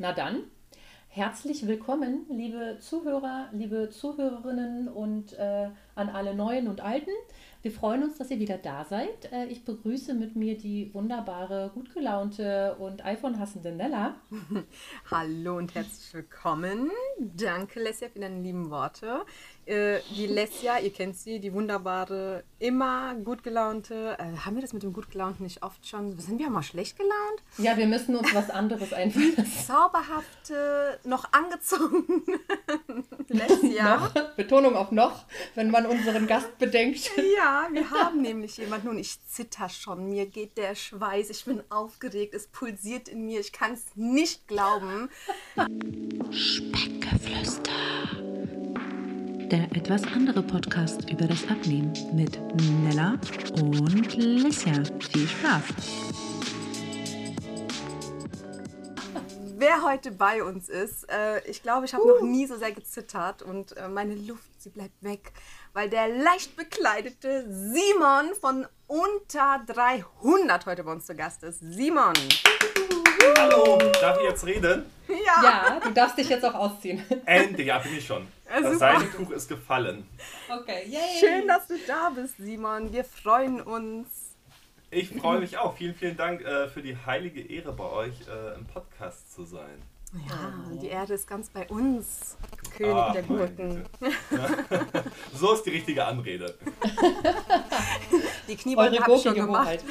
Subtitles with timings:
[0.00, 0.44] Na dann,
[1.08, 7.10] herzlich willkommen, liebe Zuhörer, liebe Zuhörerinnen und äh, an alle Neuen und Alten.
[7.62, 9.32] Wir freuen uns, dass ihr wieder da seid.
[9.32, 14.14] Äh, ich begrüße mit mir die wunderbare, gut gelaunte und iPhone-hassende Nella.
[15.10, 16.92] Hallo und herzlich willkommen.
[17.18, 19.24] Danke, Lesja, für deine lieben Worte.
[19.68, 24.16] Äh, die Lesja, ihr kennt sie, die wunderbare, immer gut gelaunte.
[24.18, 26.18] Äh, haben wir das mit dem gut gelaunten nicht oft schon?
[26.18, 27.42] Sind wir auch mal schlecht gelaunt?
[27.58, 29.36] Ja, wir müssen uns was anderes einfallen.
[29.66, 32.22] Zauberhafte, noch angezogen.
[33.28, 33.98] Lesja.
[33.98, 37.10] noch, Betonung auf noch, wenn man unseren Gast bedenkt.
[37.36, 40.08] Ja, wir haben nämlich jemanden und ich zitter schon.
[40.08, 44.48] Mir geht der Schweiß, ich bin aufgeregt, es pulsiert in mir, ich kann es nicht
[44.48, 45.10] glauben.
[46.30, 47.87] Speckgeflüster.
[49.50, 52.38] Der etwas andere Podcast über das Abnehmen mit
[52.84, 53.18] Nella
[53.62, 54.74] und Lissia.
[55.10, 55.62] Viel Spaß!
[59.56, 62.08] Wer heute bei uns ist, äh, ich glaube, ich habe uh.
[62.08, 65.32] noch nie so sehr gezittert und äh, meine Luft, sie bleibt weg,
[65.72, 71.60] weil der leicht bekleidete Simon von unter 300 heute bei uns zu Gast ist.
[71.60, 72.12] Simon!
[73.38, 74.84] Hallo, darf ich jetzt reden?
[75.08, 75.42] Ja.
[75.42, 77.02] Ja, du darfst dich jetzt auch ausziehen.
[77.24, 78.26] Endlich, ja, bin ich schon.
[78.48, 80.08] Das Seidentuch ist gefallen.
[80.48, 81.20] Okay, yay.
[81.20, 82.92] Schön, dass du da bist, Simon.
[82.92, 84.36] Wir freuen uns.
[84.90, 85.76] Ich freue mich auch.
[85.76, 89.82] Vielen, vielen Dank äh, für die heilige Ehre bei euch äh, im Podcast zu sein.
[90.26, 90.78] Ja, oh.
[90.80, 92.38] die Erde ist ganz bei uns,
[92.74, 93.84] König ah, der Gurken.
[95.34, 96.56] so ist die richtige Anrede.
[98.48, 99.84] die Kniebeuge habe ich schon gemacht.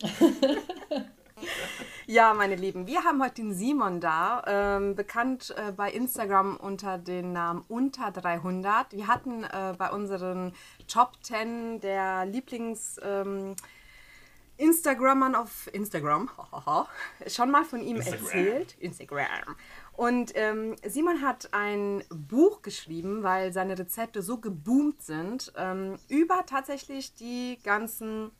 [2.10, 6.98] Ja, meine Lieben, wir haben heute den Simon da, ähm, bekannt äh, bei Instagram unter
[6.98, 8.92] dem Namen unter 300.
[8.92, 10.52] Wir hatten äh, bei unseren
[10.88, 13.54] Top 10 der Lieblings ähm,
[14.56, 16.28] Instagrammern auf Instagram
[17.28, 18.24] schon mal von ihm Instagram.
[18.24, 18.76] erzählt.
[18.80, 19.56] Instagram.
[19.92, 26.44] Und ähm, Simon hat ein Buch geschrieben, weil seine Rezepte so geboomt sind, ähm, über
[26.44, 28.32] tatsächlich die ganzen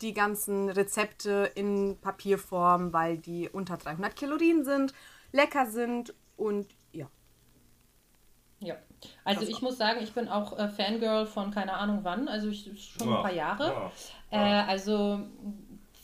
[0.00, 4.92] die ganzen Rezepte in Papierform, weil die unter 300 Kalorien sind,
[5.32, 7.08] lecker sind und ja.
[8.60, 8.76] Ja,
[9.24, 12.64] also ich muss sagen, ich bin auch äh, Fangirl von keine Ahnung wann, also ich,
[12.96, 13.64] schon ja, ein paar Jahre.
[13.66, 13.92] Ja,
[14.32, 14.62] ja.
[14.64, 15.20] Äh, also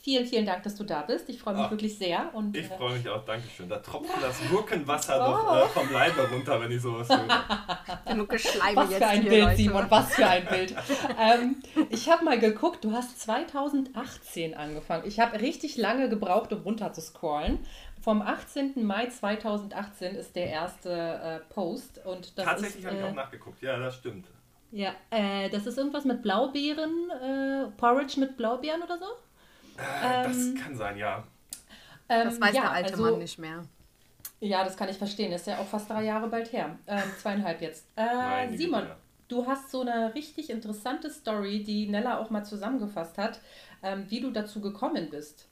[0.05, 1.27] Vielen, vielen Dank, dass du da bist.
[1.29, 2.29] Ich freue mich Ach, wirklich sehr.
[2.35, 3.67] Und, ich äh, freue mich auch, Dankeschön.
[3.67, 5.31] Da tropft das Gurkenwasser oh.
[5.31, 7.25] doch äh, vom Leibe runter, wenn ich sowas höre.
[8.05, 9.55] Genug Geschleime was jetzt für ein hier, Bild, Leute.
[9.55, 10.75] Simon, was für ein Bild.
[11.19, 11.55] ähm,
[11.89, 15.07] ich habe mal geguckt, du hast 2018 angefangen.
[15.07, 17.57] Ich habe richtig lange gebraucht, um runter zu scrollen.
[17.99, 18.85] Vom 18.
[18.85, 22.05] Mai 2018 ist der erste äh, Post.
[22.05, 24.27] Und das Tatsächlich habe ich auch äh, nachgeguckt, ja, das stimmt.
[24.69, 29.05] Ja, äh, das ist irgendwas mit Blaubeeren, äh, Porridge mit Blaubeeren oder so?
[29.77, 31.23] Äh, das ähm, kann sein, ja.
[32.09, 33.63] Ähm, das weiß ja, der alte also, Mann nicht mehr.
[34.39, 35.31] Ja, das kann ich verstehen.
[35.31, 36.77] Das ist ja auch fast drei Jahre bald her.
[36.87, 37.87] Ähm, zweieinhalb jetzt.
[37.95, 38.95] Äh, Simon, Güte.
[39.27, 43.39] du hast so eine richtig interessante Story, die Nella auch mal zusammengefasst hat,
[43.81, 45.47] ähm, wie du dazu gekommen bist,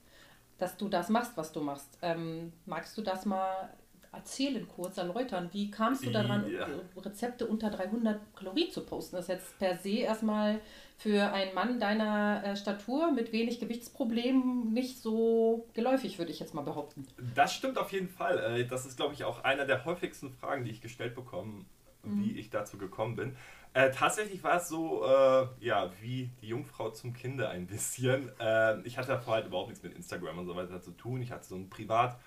[0.57, 1.97] dass du das machst, was du machst.
[2.01, 3.69] Ähm, magst du das mal
[4.11, 5.49] erzählen, kurz erläutern?
[5.51, 6.67] Wie kamst du daran, ja.
[6.97, 9.15] Rezepte unter 300 Kalorien zu posten?
[9.15, 10.59] Das ist jetzt per se erstmal
[10.97, 16.53] für einen Mann deiner äh, Statur mit wenig Gewichtsproblemen nicht so geläufig, würde ich jetzt
[16.53, 17.05] mal behaupten.
[17.35, 18.39] Das stimmt auf jeden Fall.
[18.39, 21.65] Äh, das ist, glaube ich, auch einer der häufigsten Fragen, die ich gestellt bekomme,
[22.03, 22.23] mhm.
[22.23, 23.35] wie ich dazu gekommen bin.
[23.73, 28.31] Äh, tatsächlich war es so, äh, ja, wie die Jungfrau zum Kinder ein bisschen.
[28.39, 31.21] Äh, ich hatte vorher halt überhaupt nichts mit Instagram und so weiter zu tun.
[31.21, 32.17] Ich hatte so ein Privat-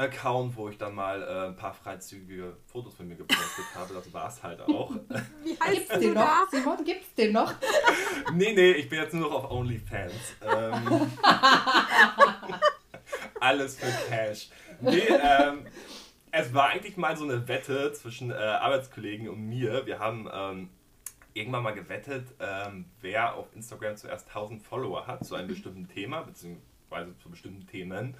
[0.00, 3.94] Account, wo ich dann mal äh, ein paar freizügige Fotos von mir gepostet habe.
[3.94, 4.94] Das war es halt auch.
[5.44, 6.48] Wie heißt gibt's den noch?
[6.50, 7.52] Simon, gibt's den noch?
[8.34, 10.12] Nee, nee, ich bin jetzt nur noch auf OnlyFans.
[10.42, 11.10] Ähm,
[13.40, 14.48] alles für Cash.
[14.80, 15.66] Nee, ähm,
[16.32, 19.86] es war eigentlich mal so eine Wette zwischen äh, Arbeitskollegen und mir.
[19.86, 20.68] Wir haben ähm,
[21.34, 26.22] irgendwann mal gewettet, ähm, wer auf Instagram zuerst 1000 Follower hat zu einem bestimmten Thema,
[26.22, 28.16] beziehungsweise zu bestimmten Themen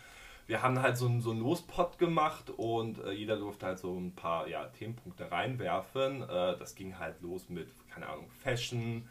[0.51, 3.97] wir haben halt so einen, so einen Lospot gemacht und äh, jeder durfte halt so
[3.97, 6.23] ein paar ja, Themenpunkte reinwerfen.
[6.23, 9.09] Äh, das ging halt los mit, keine Ahnung, Fashion.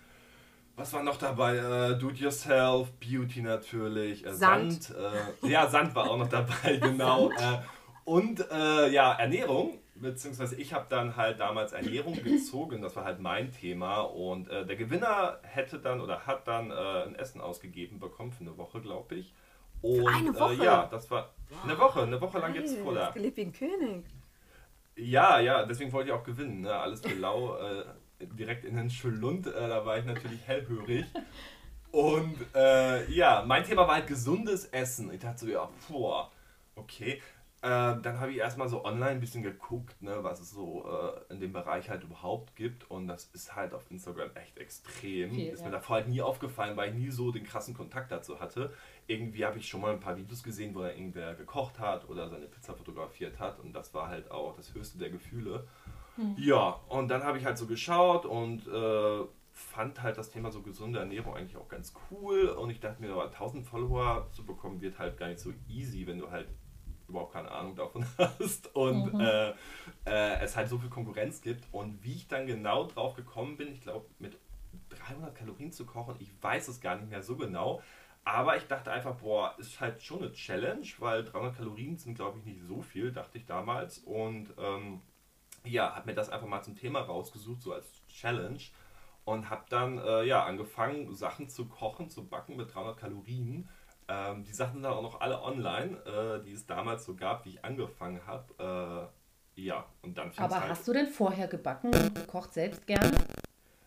[0.79, 1.57] Was war noch dabei?
[1.57, 4.83] Äh, Do-it-yourself, Beauty natürlich, äh, Sand.
[4.83, 4.97] Sand
[5.43, 7.29] äh, ja, Sand war auch noch dabei, genau.
[7.31, 7.59] Äh,
[8.05, 13.51] und ja, Ernährung beziehungsweise ich habe dann halt damals Ernährung gezogen, das war halt mein
[13.51, 18.31] Thema und äh, der Gewinner hätte dann oder hat dann äh, ein Essen ausgegeben bekommen
[18.31, 19.33] für eine Woche, glaube ich.
[19.81, 20.61] Und, Für eine Woche?
[20.61, 21.33] Äh, ja, das war
[21.63, 23.11] eine Woche, eine Woche lang jetzt der.
[23.11, 24.05] gelebt wie ein König.
[24.97, 26.61] Ja, ja, deswegen wollte ich auch gewinnen.
[26.61, 26.73] Ne?
[26.73, 27.85] Alles für lau, äh,
[28.19, 31.05] direkt in den Schlund, äh, da war ich natürlich hellhörig.
[31.91, 35.11] Und äh, ja, mein Thema war halt gesundes Essen.
[35.11, 36.31] Ich dachte so, ja, boah,
[36.75, 37.21] okay.
[37.61, 41.33] äh, dann habe ich erstmal so online ein bisschen geguckt, ne, was es so äh,
[41.33, 42.89] in dem Bereich halt überhaupt gibt.
[42.91, 45.31] Und das ist halt auf Instagram echt extrem.
[45.31, 45.65] Viel, ist ja.
[45.65, 48.71] mir davor halt nie aufgefallen, weil ich nie so den krassen Kontakt dazu hatte.
[49.07, 52.29] Irgendwie habe ich schon mal ein paar Videos gesehen, wo da irgendwer gekocht hat oder
[52.29, 53.59] seine Pizza fotografiert hat.
[53.59, 55.67] Und das war halt auch das höchste der Gefühle.
[56.19, 56.35] Hm.
[56.37, 59.23] Ja, und dann habe ich halt so geschaut und äh,
[59.53, 62.49] fand halt das Thema so gesunde Ernährung eigentlich auch ganz cool.
[62.49, 66.05] Und ich dachte mir, aber 1000 Follower zu bekommen wird halt gar nicht so easy,
[66.07, 66.47] wenn du halt
[67.07, 69.21] überhaupt keine Ahnung davon hast und mhm.
[69.21, 69.49] äh,
[70.05, 71.65] äh, es halt so viel Konkurrenz gibt.
[71.71, 74.37] Und wie ich dann genau drauf gekommen bin, ich glaube, mit
[74.89, 77.81] 300 Kalorien zu kochen, ich weiß es gar nicht mehr so genau.
[78.25, 82.39] Aber ich dachte einfach, boah, ist halt schon eine Challenge, weil 300 Kalorien sind, glaube
[82.39, 83.99] ich, nicht so viel, dachte ich damals.
[83.99, 85.01] Und ähm,
[85.63, 88.59] ja, habe mir das einfach mal zum Thema rausgesucht, so als Challenge.
[89.25, 93.69] Und habe dann äh, ja, angefangen, Sachen zu kochen, zu backen mit 300 Kalorien
[94.09, 97.45] ähm, die Sachen sind dann auch noch alle online, äh, die es damals so gab,
[97.45, 99.11] wie ich angefangen habe.
[99.55, 103.11] Äh, ja, und dann Aber halt hast du denn vorher gebacken und gekocht selbst gerne?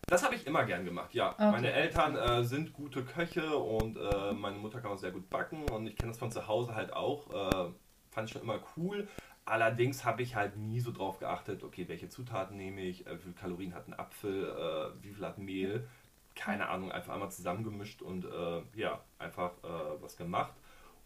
[0.06, 1.30] Das habe ich immer gern gemacht, ja.
[1.30, 1.50] Okay.
[1.50, 5.68] Meine Eltern äh, sind gute Köche und äh, meine Mutter kann auch sehr gut backen
[5.70, 7.30] und ich kenne das von zu Hause halt auch.
[7.30, 7.72] Äh,
[8.10, 9.08] fand ich schon immer cool.
[9.44, 13.22] Allerdings habe ich halt nie so drauf geachtet, okay, welche Zutaten nehme ich, äh, wie
[13.22, 15.88] viele Kalorien hat ein Apfel, äh, wie viel hat Mehl
[16.34, 20.54] keine Ahnung, einfach einmal zusammengemischt und äh, ja, einfach äh, was gemacht.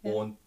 [0.03, 0.13] Ja.
[0.13, 0.39] Und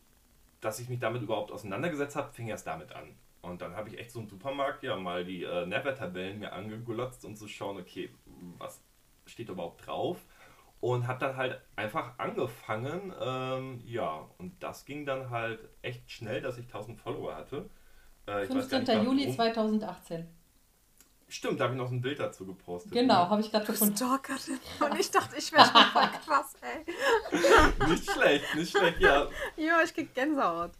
[0.61, 3.15] dass ich mich damit überhaupt auseinandergesetzt habe, fing erst damit an.
[3.41, 7.23] Und dann habe ich echt so im Supermarkt ja mal die äh, Nährwerttabellen mir angeglotzt
[7.23, 8.09] und zu schauen, okay,
[8.57, 8.81] was
[9.25, 10.17] steht überhaupt drauf?
[10.81, 16.41] Und habe dann halt einfach angefangen, ähm, ja, und das ging dann halt echt schnell,
[16.41, 17.69] dass ich 1000 Follower hatte.
[18.29, 19.03] Äh, 15.
[19.03, 20.27] Juli 2018.
[21.31, 22.91] Stimmt, da habe ich noch ein Bild dazu gepostet.
[22.91, 23.29] Genau, ne?
[23.29, 23.95] habe ich gerade gefunden.
[23.95, 24.59] Stalkerin.
[24.79, 27.87] Und ich dachte, ich wäre schon voll krass, ey.
[27.87, 29.27] nicht schlecht, nicht schlecht, ja.
[29.55, 30.71] Ja, ich krieg Gänsehaut.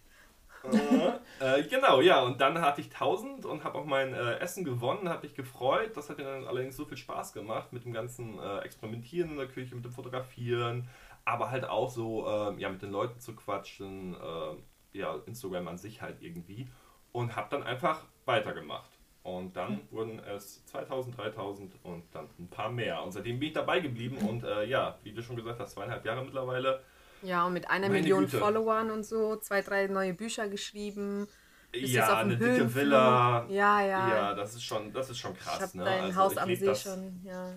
[0.64, 4.66] Äh, äh, genau, ja, und dann hatte ich 1000 und habe auch mein äh, Essen
[4.66, 5.96] gewonnen, habe mich gefreut.
[5.96, 9.38] Das hat mir dann allerdings so viel Spaß gemacht mit dem ganzen äh, Experimentieren in
[9.38, 10.90] der Küche, mit dem Fotografieren,
[11.26, 15.78] aber halt auch so, ähm, ja, mit den Leuten zu quatschen, äh, ja, Instagram an
[15.78, 16.68] sich halt irgendwie.
[17.12, 18.92] Und habe dann einfach weitergemacht.
[19.24, 23.04] Und dann wurden es 2000, 3000 und dann ein paar mehr.
[23.04, 26.06] Und seitdem bin ich dabei geblieben und äh, ja, wie du schon gesagt hast, zweieinhalb
[26.06, 26.82] Jahre mittlerweile.
[27.22, 28.38] Ja, und mit einer Meine Million Güte.
[28.38, 31.28] Followern und so, zwei, drei neue Bücher geschrieben.
[31.74, 33.46] ja, eine dicke Villa.
[33.50, 34.10] Ja, ja.
[34.10, 35.58] Ja, das ist schon, das ist schon krass.
[35.58, 35.84] Ich hab ne?
[35.84, 37.56] dein also, Haus am See das, schon, ja.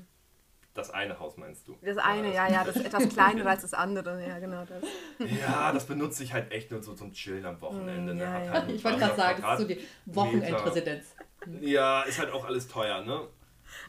[0.74, 1.76] Das eine Haus meinst du?
[1.82, 5.28] Das eine, ja, ja, das ist etwas kleiner als das andere, ja, genau das.
[5.30, 8.14] Ja, das benutze ich halt echt nur so zum Chillen am Wochenende.
[8.14, 8.46] Mm, ja, ne?
[8.46, 8.52] ja.
[8.52, 11.14] Halt ich wollte gerade sagen, das ist so die Wochenendresidenz.
[11.60, 13.28] Ja, ist halt auch alles teuer, ne?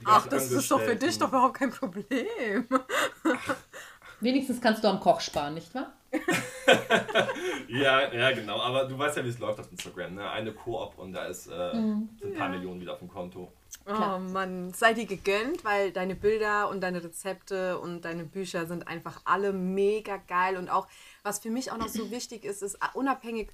[0.06, 2.68] Ach, das ist doch für dich doch überhaupt kein Problem.
[4.20, 5.94] Wenigstens kannst du am Koch sparen, nicht wahr?
[7.68, 8.60] ja, ja, genau.
[8.62, 10.16] Aber du weißt ja, wie es läuft auf Instagram.
[10.16, 10.30] Ne?
[10.30, 12.10] Eine Koop und da ist, äh, mhm.
[12.20, 12.56] sind ein paar ja.
[12.58, 13.52] Millionen wieder auf dem Konto.
[13.86, 18.88] Oh Mann, sei dir gegönnt, weil deine Bilder und deine Rezepte und deine Bücher sind
[18.88, 20.56] einfach alle mega geil.
[20.58, 20.88] Und auch,
[21.24, 23.52] was für mich auch noch so wichtig ist, ist unabhängig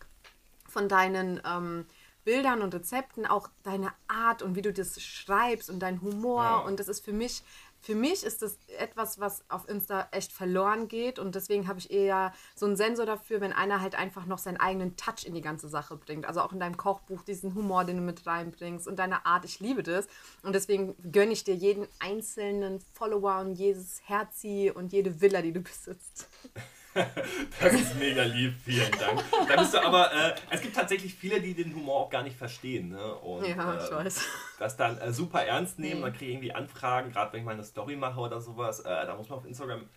[0.68, 1.86] von deinen ähm,
[2.26, 6.44] Bildern und Rezepten auch deine Art und wie du das schreibst und dein Humor.
[6.44, 6.58] Ja.
[6.60, 7.42] Und das ist für mich,
[7.82, 11.18] für mich ist das etwas, was auf Insta echt verloren geht.
[11.18, 14.58] Und deswegen habe ich eher so einen Sensor dafür, wenn einer halt einfach noch seinen
[14.58, 16.26] eigenen Touch in die ganze Sache bringt.
[16.26, 19.46] Also auch in deinem Kochbuch diesen Humor, den du mit reinbringst und deine Art.
[19.46, 20.08] Ich liebe das.
[20.44, 25.54] Und deswegen gönne ich dir jeden einzelnen Follower und jedes Herzi und jede Villa, die
[25.54, 26.28] du besitzt.
[27.62, 29.24] das ist mega lieb, vielen Dank.
[29.48, 32.36] Da bist du aber, äh, es gibt tatsächlich viele, die den Humor auch gar nicht
[32.36, 32.90] verstehen.
[32.90, 33.16] Ne?
[33.16, 34.26] Und, ja, ich äh, weiß.
[34.58, 36.06] Das dann äh, super ernst nehmen, mhm.
[36.06, 38.80] dann kriege ich irgendwie Anfragen, gerade wenn ich mal eine Story mache oder sowas.
[38.82, 39.88] Äh, da muss man auf Instagram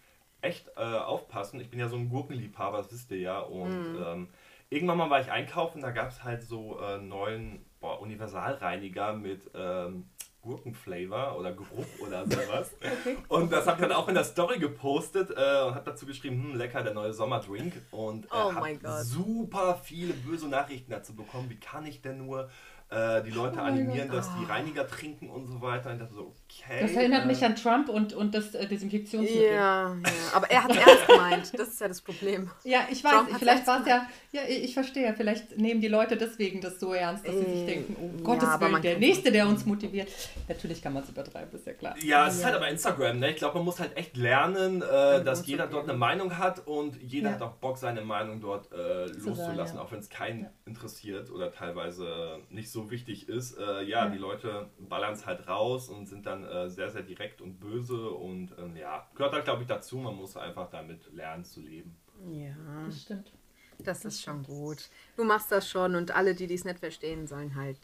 [0.43, 1.61] echt äh, aufpassen.
[1.61, 3.39] Ich bin ja so ein Gurkenliebhaber, das wisst ihr ja.
[3.39, 4.05] Und mhm.
[4.05, 4.29] ähm,
[4.69, 9.51] irgendwann mal war ich einkaufen, da gab es halt so äh, neuen boah, Universalreiniger mit
[9.55, 10.09] ähm,
[10.43, 12.73] Gurkenflavor oder Geruch oder sowas.
[12.81, 13.17] okay.
[13.29, 16.43] Und das habe ich dann auch in der Story gepostet äh, und habe dazu geschrieben,
[16.43, 17.73] hm, lecker, der neue Sommerdrink.
[17.91, 21.49] Und äh, oh habe super viele böse Nachrichten dazu bekommen.
[21.49, 22.51] Wie kann ich denn nur
[22.93, 24.53] äh, die Leute oh animieren, dass die ah.
[24.55, 25.91] Reiniger trinken und so weiter.
[25.91, 26.81] Und ich dachte so, okay.
[26.83, 29.55] Das erinnert äh, mich an Trump und, und das äh, Desinfektionsmittel.
[29.55, 29.97] Ja, ja,
[30.35, 31.59] aber er hat es ernst gemeint.
[31.59, 32.51] Das ist ja das Problem.
[32.65, 36.61] Ja, ich weiß, vielleicht war es ja, ja, ich verstehe, vielleicht nehmen die Leute deswegen
[36.61, 39.47] das so ernst, dass sie sich äh, denken, oh ja, Gottes Willen, der Nächste, der
[39.47, 40.09] uns motiviert.
[40.49, 41.95] Natürlich kann man es übertreiben, ist ja klar.
[42.03, 43.31] Ja, es ist halt aber Instagram, ne?
[43.31, 47.01] Ich glaube, man muss halt echt lernen, äh, dass jeder dort eine Meinung hat und
[47.01, 47.35] jeder ja.
[47.37, 52.39] hat auch Bock, seine Meinung dort äh, loszulassen, auch wenn es keinen interessiert oder teilweise
[52.51, 53.57] nicht so wichtig ist.
[53.59, 57.41] Äh, ja, die Leute ballern es halt raus und sind dann äh, sehr, sehr direkt
[57.41, 59.97] und böse und ähm, ja, gehört halt, glaube ich, dazu.
[59.99, 61.97] Man muss einfach damit lernen zu leben.
[62.31, 62.55] Ja,
[62.87, 63.33] das stimmt.
[63.79, 64.89] Das ist schon gut.
[65.17, 67.79] Du machst das schon und alle, die dies nicht verstehen, sollen halt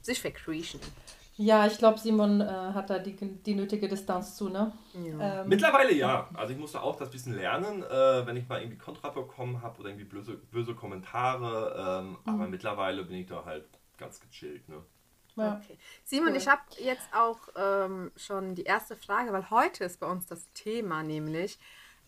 [0.00, 0.80] sich verkriechen.
[1.40, 4.72] Ja, ich glaube, Simon äh, hat da die, die nötige Distanz zu, ne?
[4.94, 5.42] Ja.
[5.42, 5.48] Ähm.
[5.48, 6.28] Mittlerweile ja.
[6.34, 9.78] Also ich musste auch das bisschen lernen, äh, wenn ich mal irgendwie Kontra bekommen habe
[9.78, 12.00] oder irgendwie böse, böse Kommentare.
[12.00, 12.18] Ähm, mhm.
[12.24, 13.66] Aber mittlerweile bin ich da halt
[13.98, 14.84] ganz gechillt, ne?
[15.36, 15.60] Ja.
[15.62, 15.78] Okay.
[16.04, 16.36] Simon, cool.
[16.36, 20.50] ich habe jetzt auch ähm, schon die erste Frage, weil heute ist bei uns das
[20.52, 21.58] Thema nämlich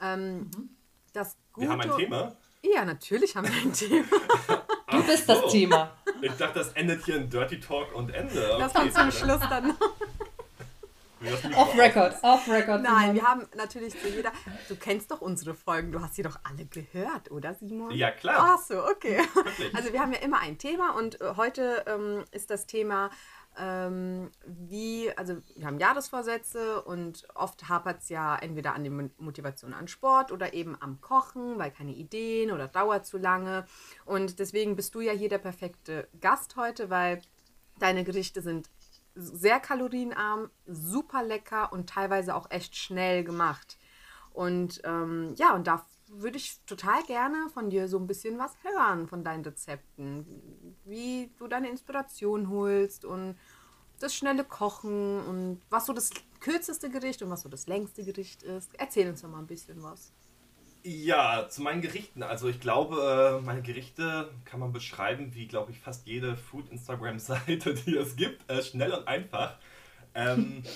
[0.00, 0.76] ähm, mhm.
[1.12, 1.66] das gute...
[1.66, 2.36] Wir haben ein Thema?
[2.62, 4.06] Ja, natürlich haben wir ein Thema.
[4.90, 5.34] du bist so.
[5.34, 5.96] das Thema.
[6.20, 8.56] Ich dachte, das endet hier in Dirty Talk und Ende.
[8.58, 9.89] Das kommt zum Schluss dann noch.
[11.54, 12.82] Off Record, off Record.
[12.82, 14.32] Nein, wir haben natürlich zu jeder.
[14.68, 17.90] Du kennst doch unsere Folgen, du hast sie doch alle gehört, oder Simon?
[17.90, 18.56] Ja, klar.
[18.56, 19.20] Ach so, okay.
[19.74, 23.10] Also wir haben ja immer ein Thema und äh, heute ähm, ist das Thema
[23.58, 29.74] ähm, wie, also wir haben Jahresvorsätze und oft hapert es ja entweder an der Motivation
[29.74, 33.66] an Sport oder eben am Kochen, weil keine Ideen oder dauert zu lange.
[34.04, 37.20] Und deswegen bist du ja hier der perfekte Gast heute, weil
[37.78, 38.70] deine Gerichte sind
[39.20, 43.78] sehr kalorienarm, super lecker und teilweise auch echt schnell gemacht.
[44.32, 48.56] Und ähm, ja, und da würde ich total gerne von dir so ein bisschen was
[48.62, 50.76] hören, von deinen Rezepten.
[50.84, 53.36] Wie du deine Inspiration holst und
[54.00, 56.10] das schnelle Kochen und was so das
[56.40, 58.70] kürzeste Gericht und was so das längste Gericht ist.
[58.78, 60.12] Erzähl uns doch mal ein bisschen was.
[60.82, 62.22] Ja, zu meinen Gerichten.
[62.22, 67.74] Also ich glaube, äh, meine Gerichte kann man beschreiben wie, glaube ich, fast jede Food-Instagram-Seite,
[67.86, 68.50] die es gibt.
[68.50, 69.58] Äh, schnell und einfach.
[70.14, 70.62] Ähm,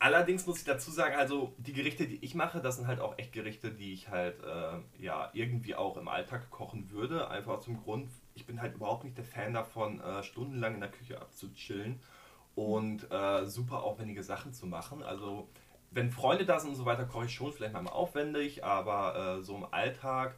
[0.00, 3.18] Allerdings muss ich dazu sagen, also die Gerichte, die ich mache, das sind halt auch
[3.18, 7.28] echt Gerichte, die ich halt äh, ja irgendwie auch im Alltag kochen würde.
[7.28, 10.80] Einfach aus dem Grund, ich bin halt überhaupt nicht der Fan davon, äh, stundenlang in
[10.80, 12.00] der Küche abzuchillen
[12.54, 15.02] und äh, super aufwendige Sachen zu machen.
[15.02, 15.48] Also
[15.90, 19.42] wenn Freunde da sind und so weiter, koche ich schon vielleicht mal aufwendig, aber äh,
[19.42, 20.36] so im Alltag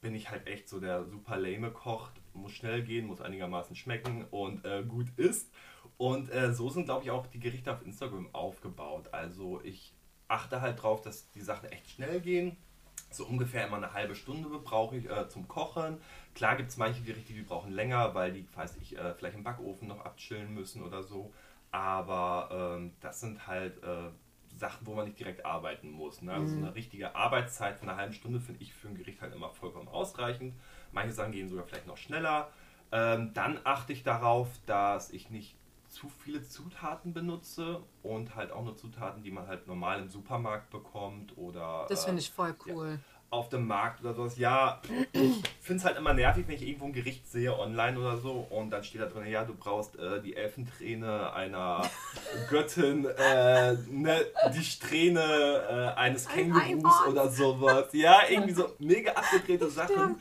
[0.00, 2.10] bin ich halt echt so der super lame Koch.
[2.32, 5.50] Muss schnell gehen, muss einigermaßen schmecken und äh, gut ist.
[5.96, 9.12] Und äh, so sind, glaube ich, auch die Gerichte auf Instagram aufgebaut.
[9.12, 9.92] Also ich
[10.28, 12.56] achte halt drauf, dass die Sachen echt schnell gehen.
[13.10, 15.98] So ungefähr immer eine halbe Stunde brauche ich äh, zum Kochen.
[16.34, 19.42] Klar gibt es manche Gerichte, die brauchen länger, weil die, weiß ich, äh, vielleicht im
[19.42, 21.32] Backofen noch abchillen müssen oder so.
[21.72, 24.10] Aber ähm, das sind halt äh,
[24.60, 26.22] Sachen, wo man nicht direkt arbeiten muss.
[26.22, 26.32] Ne?
[26.32, 26.60] Also mhm.
[26.60, 29.50] so eine richtige Arbeitszeit von einer halben Stunde finde ich für ein Gericht halt immer
[29.50, 30.54] vollkommen ausreichend.
[30.92, 32.50] Manche Sachen gehen sogar vielleicht noch schneller.
[32.92, 35.56] Ähm, dann achte ich darauf, dass ich nicht
[35.88, 40.70] zu viele Zutaten benutze und halt auch nur Zutaten, die man halt normal im Supermarkt
[40.70, 41.86] bekommt oder.
[41.88, 42.90] Das finde ich voll cool.
[42.90, 44.36] Ja, auf dem Markt oder sowas.
[44.38, 44.82] Ja,
[45.12, 48.46] ich finde es halt immer nervig, wenn ich irgendwo ein Gericht sehe online oder so
[48.50, 51.82] und dann steht da drin, ja, du brauchst äh, die Elfenträne einer
[52.48, 54.20] Göttin, äh, ne,
[54.52, 57.86] die Strähne äh, eines Kängurus oder sowas.
[57.92, 60.16] Ja, irgendwie so mega abgedrehte Sachen.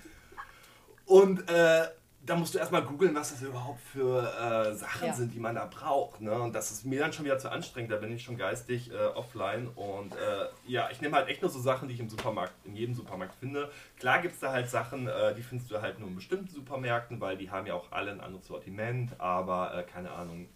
[1.05, 1.87] Und äh,
[2.25, 5.13] da musst du erstmal googeln, was das überhaupt für äh, Sachen ja.
[5.13, 6.21] sind, die man da braucht.
[6.21, 6.33] Ne?
[6.33, 8.95] Und das ist mir dann schon wieder zu anstrengend, da bin ich schon geistig äh,
[8.95, 9.67] offline.
[9.75, 12.75] Und äh, ja, ich nehme halt echt nur so Sachen, die ich im Supermarkt, in
[12.75, 13.71] jedem Supermarkt finde.
[13.99, 17.19] Klar gibt es da halt Sachen, äh, die findest du halt nur in bestimmten Supermärkten,
[17.21, 20.47] weil die haben ja auch alle ein anderes Sortiment, aber äh, keine Ahnung,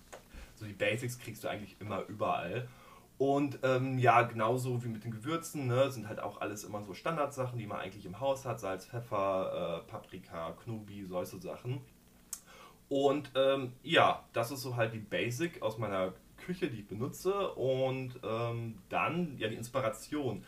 [0.55, 2.67] so die Basics kriegst du eigentlich immer überall.
[3.17, 6.93] Und ähm, ja, genauso wie mit den Gewürzen, ne, sind halt auch alles immer so
[6.93, 8.59] Standardsachen, die man eigentlich im Haus hat.
[8.59, 11.81] Salz, Pfeffer, äh, Paprika, Knobi, solche Sachen.
[12.89, 17.53] Und ähm, ja, das ist so halt die Basic aus meiner Küche, die ich benutze.
[17.53, 20.43] Und ähm, dann, ja, die Inspiration.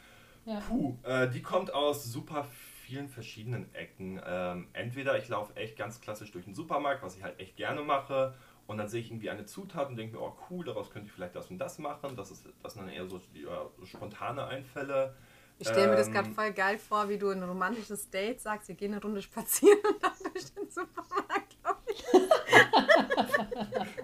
[0.45, 0.60] Ja.
[0.60, 2.45] Puh, äh, die kommt aus super
[2.86, 4.22] vielen verschiedenen Ecken.
[4.25, 7.81] Ähm, entweder ich laufe echt ganz klassisch durch den Supermarkt, was ich halt echt gerne
[7.81, 8.36] mache,
[8.67, 11.13] und dann sehe ich irgendwie eine Zutat und denke mir, oh cool, daraus könnte ich
[11.13, 12.15] vielleicht das und das machen.
[12.15, 15.15] Das, ist, das sind dann eher so, ja, so spontane Einfälle.
[15.57, 18.67] Ich stelle mir das gerade ähm, voll geil vor, wie du ein romantisches Date sagst,
[18.67, 22.03] wir gehen eine Runde spazieren und dann durch den Supermarkt, glaube ich.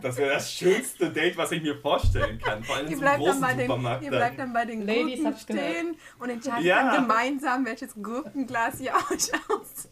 [0.01, 2.63] Das wäre das schönste Date, was ich mir vorstellen kann.
[2.63, 4.01] Vor allem in so einem großen dann Supermarkt.
[4.01, 6.83] Den, ihr bleibt dann bei den Ladies Gurken stehen und entscheidet ja.
[6.83, 9.89] dann gemeinsam, welches Gurkenglas ihr euch aus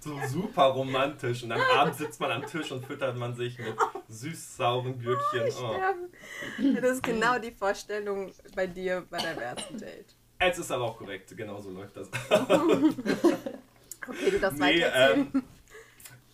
[0.00, 1.42] so super romantisch.
[1.42, 3.74] Und am Abend sitzt man am Tisch und füttert man sich mit
[4.08, 5.52] süß-sauren Gürkchen.
[5.60, 6.80] Oh, oh.
[6.80, 10.14] Das ist genau die Vorstellung bei dir bei deinem ersten Date.
[10.38, 12.08] Es ist aber auch korrekt, genau so läuft das.
[14.08, 15.42] okay, du darfst nee, ähm,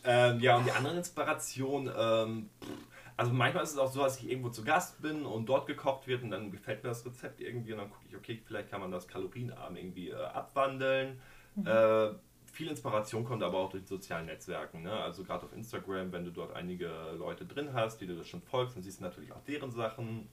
[0.04, 2.50] ähm, Ja, und die andere Inspiration, ähm,
[3.16, 6.06] also manchmal ist es auch so, dass ich irgendwo zu Gast bin und dort gekocht
[6.06, 8.80] wird und dann gefällt mir das Rezept irgendwie und dann gucke ich, okay, vielleicht kann
[8.80, 11.20] man das kalorienarm irgendwie äh, abwandeln.
[11.54, 11.66] Mhm.
[11.66, 12.10] Äh,
[12.54, 14.82] viel Inspiration kommt aber auch durch die sozialen Netzwerken.
[14.82, 14.92] Ne?
[14.92, 18.42] Also gerade auf Instagram, wenn du dort einige Leute drin hast, die du das schon
[18.42, 20.28] folgst, dann siehst du natürlich auch deren Sachen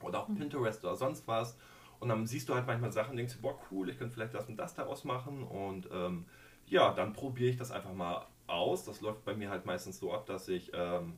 [0.00, 0.38] oder auch mhm.
[0.38, 1.58] Pinterest oder sonst was.
[2.00, 4.48] Und dann siehst du halt manchmal Sachen und denkst, boah cool, ich könnte vielleicht das
[4.48, 5.42] und das daraus machen.
[5.42, 6.24] Und ähm,
[6.66, 8.84] ja, dann probiere ich das einfach mal aus.
[8.84, 11.14] Das läuft bei mir halt meistens so ab, dass ich ähm,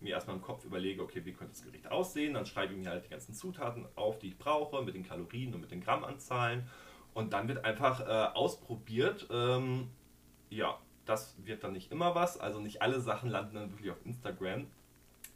[0.00, 2.34] mir erstmal im Kopf überlege, okay, wie könnte das Gericht aussehen.
[2.34, 5.54] Dann schreibe ich mir halt die ganzen Zutaten auf, die ich brauche, mit den Kalorien
[5.54, 6.68] und mit den Grammanzahlen.
[7.14, 9.28] Und dann wird einfach äh, ausprobiert.
[9.30, 9.90] Ähm,
[10.50, 12.38] ja, das wird dann nicht immer was.
[12.38, 14.66] Also nicht alle Sachen landen dann wirklich auf Instagram.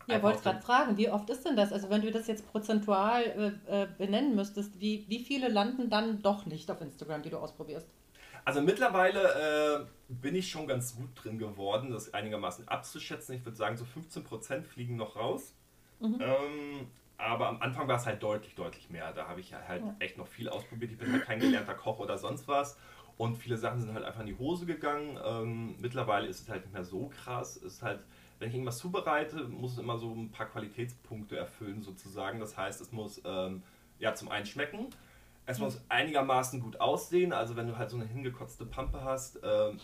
[0.06, 1.72] Ja, wollte gerade fragen, wie oft ist denn das?
[1.72, 6.20] Also wenn du das jetzt prozentual äh, äh, benennen müsstest, wie, wie viele landen dann
[6.20, 7.88] doch nicht auf Instagram, die du ausprobierst?
[8.44, 9.22] Also mittlerweile
[9.80, 13.34] äh, bin ich schon ganz gut drin geworden, das einigermaßen abzuschätzen.
[13.36, 15.54] Ich würde sagen, so 15% fliegen noch raus.
[16.00, 16.18] Mhm.
[16.20, 19.12] Ähm, aber am Anfang war es halt deutlich, deutlich mehr.
[19.14, 19.96] Da habe ich halt ja.
[20.00, 20.92] echt noch viel ausprobiert.
[20.92, 22.76] Ich bin halt kein gelernter Koch oder sonst was.
[23.16, 25.18] Und viele Sachen sind halt einfach in die Hose gegangen.
[25.24, 27.56] Ähm, mittlerweile ist es halt nicht mehr so krass.
[27.56, 28.00] Es ist halt,
[28.38, 32.40] wenn ich irgendwas zubereite, muss es immer so ein paar Qualitätspunkte erfüllen, sozusagen.
[32.40, 33.62] Das heißt, es muss ähm,
[33.98, 34.88] ja zum einen schmecken.
[35.46, 37.32] Es muss einigermaßen gut aussehen.
[37.32, 39.78] Also wenn du halt so eine hingekotzte Pampe hast, ähm,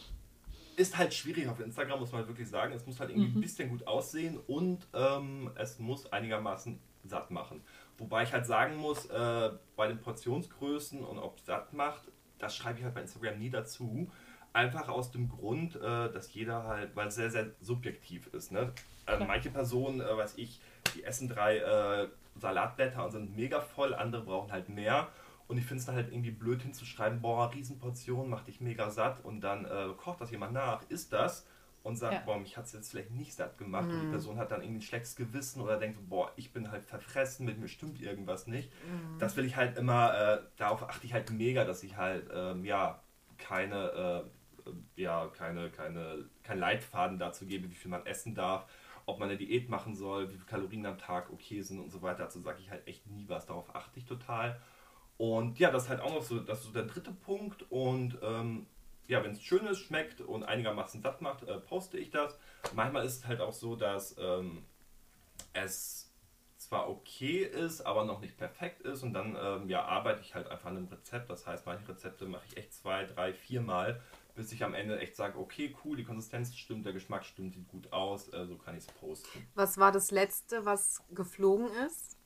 [0.77, 2.73] ist halt schwierig auf Instagram, muss man wirklich sagen.
[2.73, 3.37] Es muss halt irgendwie mhm.
[3.37, 7.63] ein bisschen gut aussehen und ähm, es muss einigermaßen satt machen.
[7.99, 12.09] Wobei ich halt sagen muss, äh, bei den Portionsgrößen und ob es satt macht,
[12.41, 14.11] das schreibe ich halt bei Instagram nie dazu.
[14.53, 18.51] Einfach aus dem Grund, äh, dass jeder halt, weil es sehr, sehr subjektiv ist.
[18.51, 18.73] Ne?
[19.07, 20.61] Äh, manche Personen, äh, weiß ich,
[20.95, 25.09] die essen drei äh, Salatblätter und sind mega voll, andere brauchen halt mehr.
[25.47, 29.25] Und ich finde es dann halt irgendwie blöd hinzuschreiben, boah, Riesenportion, macht dich mega satt
[29.25, 31.47] und dann äh, kocht das jemand nach, isst das
[31.83, 32.21] und sagt, ja.
[32.21, 33.87] boah, mich hat es jetzt vielleicht nicht satt gemacht.
[33.87, 33.95] Mhm.
[33.95, 34.11] Und die mhm.
[34.13, 37.59] Person hat dann irgendwie ein schlechtes Gewissen oder denkt, boah, ich bin halt verfressen, mit
[37.59, 38.71] mir stimmt irgendwas nicht.
[38.85, 39.19] Mhm.
[39.19, 42.65] Das will ich halt immer, äh, darauf achte ich halt mega, dass ich halt, ähm,
[42.65, 43.03] ja,
[43.39, 44.25] keine,
[44.67, 44.71] äh,
[45.01, 48.67] ja, keine, keine, kein Leitfaden dazu gebe, wie viel man essen darf,
[49.07, 52.03] ob man eine Diät machen soll, wie viele Kalorien am Tag okay sind und so
[52.03, 52.25] weiter.
[52.25, 54.61] Dazu sage ich halt echt nie was, darauf achte ich total.
[55.17, 57.65] Und ja, das ist halt auch noch so, das ist so der dritte Punkt.
[57.71, 58.67] Und ähm,
[59.11, 62.39] ja, wenn es schön ist, schmeckt und einigermaßen satt macht, äh, poste ich das.
[62.75, 64.65] Manchmal ist es halt auch so, dass ähm,
[65.53, 66.13] es
[66.59, 69.03] zwar okay ist, aber noch nicht perfekt ist.
[69.03, 71.29] Und dann ähm, ja, arbeite ich halt einfach an einem Rezept.
[71.29, 74.01] Das heißt, manche Rezepte mache ich echt zwei, drei, vier Mal,
[74.37, 77.69] bis ich am Ende echt sage, okay, cool, die Konsistenz stimmt, der Geschmack stimmt, sieht
[77.69, 79.45] gut aus, äh, so kann ich es posten.
[79.57, 82.17] Was war das letzte, was geflogen ist?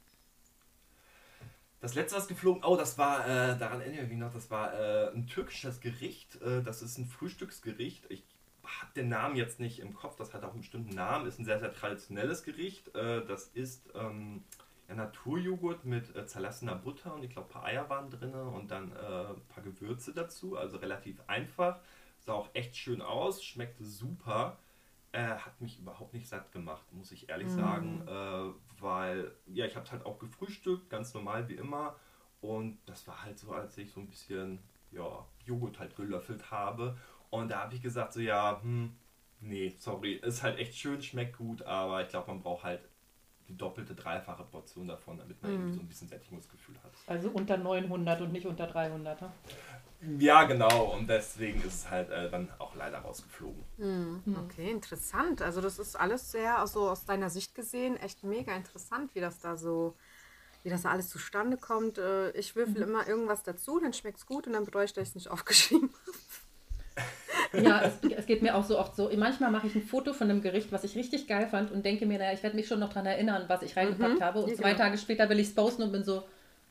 [1.84, 4.72] Das letzte, was geflogen, oh, das war, äh, daran erinnere ich mich noch, das war
[4.72, 6.40] äh, ein türkisches Gericht.
[6.40, 8.06] Äh, das ist ein Frühstücksgericht.
[8.08, 8.24] Ich
[8.62, 11.26] habe den Namen jetzt nicht im Kopf, das hat auch einen bestimmten Namen.
[11.26, 12.94] Ist ein sehr, sehr traditionelles Gericht.
[12.94, 14.44] Äh, das ist ähm,
[14.88, 18.70] ja, Naturjoghurt mit äh, zerlassener Butter und ich glaube, ein paar Eier waren drin und
[18.70, 20.56] dann äh, ein paar Gewürze dazu.
[20.56, 21.80] Also relativ einfach.
[22.20, 24.56] Sah auch echt schön aus, schmeckte super
[25.14, 27.56] äh, hat mich überhaupt nicht satt gemacht, muss ich ehrlich mhm.
[27.56, 28.08] sagen.
[28.08, 31.96] Äh, weil, ja, ich habe halt auch gefrühstückt, ganz normal wie immer.
[32.40, 34.58] Und das war halt so, als ich so ein bisschen,
[34.90, 36.98] ja, Joghurt halt gelöffelt habe.
[37.30, 38.96] Und da habe ich gesagt, so, ja, hm,
[39.40, 42.80] nee, sorry, ist halt echt schön, schmeckt gut, aber ich glaube, man braucht halt
[43.48, 45.58] die doppelte, dreifache Portion davon, damit man mhm.
[45.58, 46.92] irgendwie so ein bisschen Sättigungsgefühl hat.
[47.06, 49.32] Also unter 900 und nicht unter 300, ne?
[50.18, 50.94] Ja, genau.
[50.94, 53.64] Und deswegen ist es halt äh, dann auch leider rausgeflogen.
[53.78, 54.36] Mhm.
[54.44, 55.42] Okay, interessant.
[55.42, 59.40] Also das ist alles sehr, also aus deiner Sicht gesehen, echt mega interessant, wie das
[59.40, 59.94] da so,
[60.62, 61.98] wie das da alles zustande kommt.
[61.98, 62.90] Äh, ich würfel mhm.
[62.90, 65.28] immer irgendwas dazu, dann schmeckt es gut und dann bereue ich, dass ich es nicht
[65.28, 66.14] aufgeschrieben habe.
[67.62, 69.10] Ja, es, es, geht mir auch so oft so.
[69.16, 72.06] Manchmal mache ich ein Foto von einem Gericht, was ich richtig geil fand und denke
[72.06, 74.40] mir, naja, ich werde mich schon noch daran erinnern, was ich reingepackt mhm, habe.
[74.40, 74.84] Und zwei genau.
[74.84, 76.24] Tage später will ich es posten und bin so,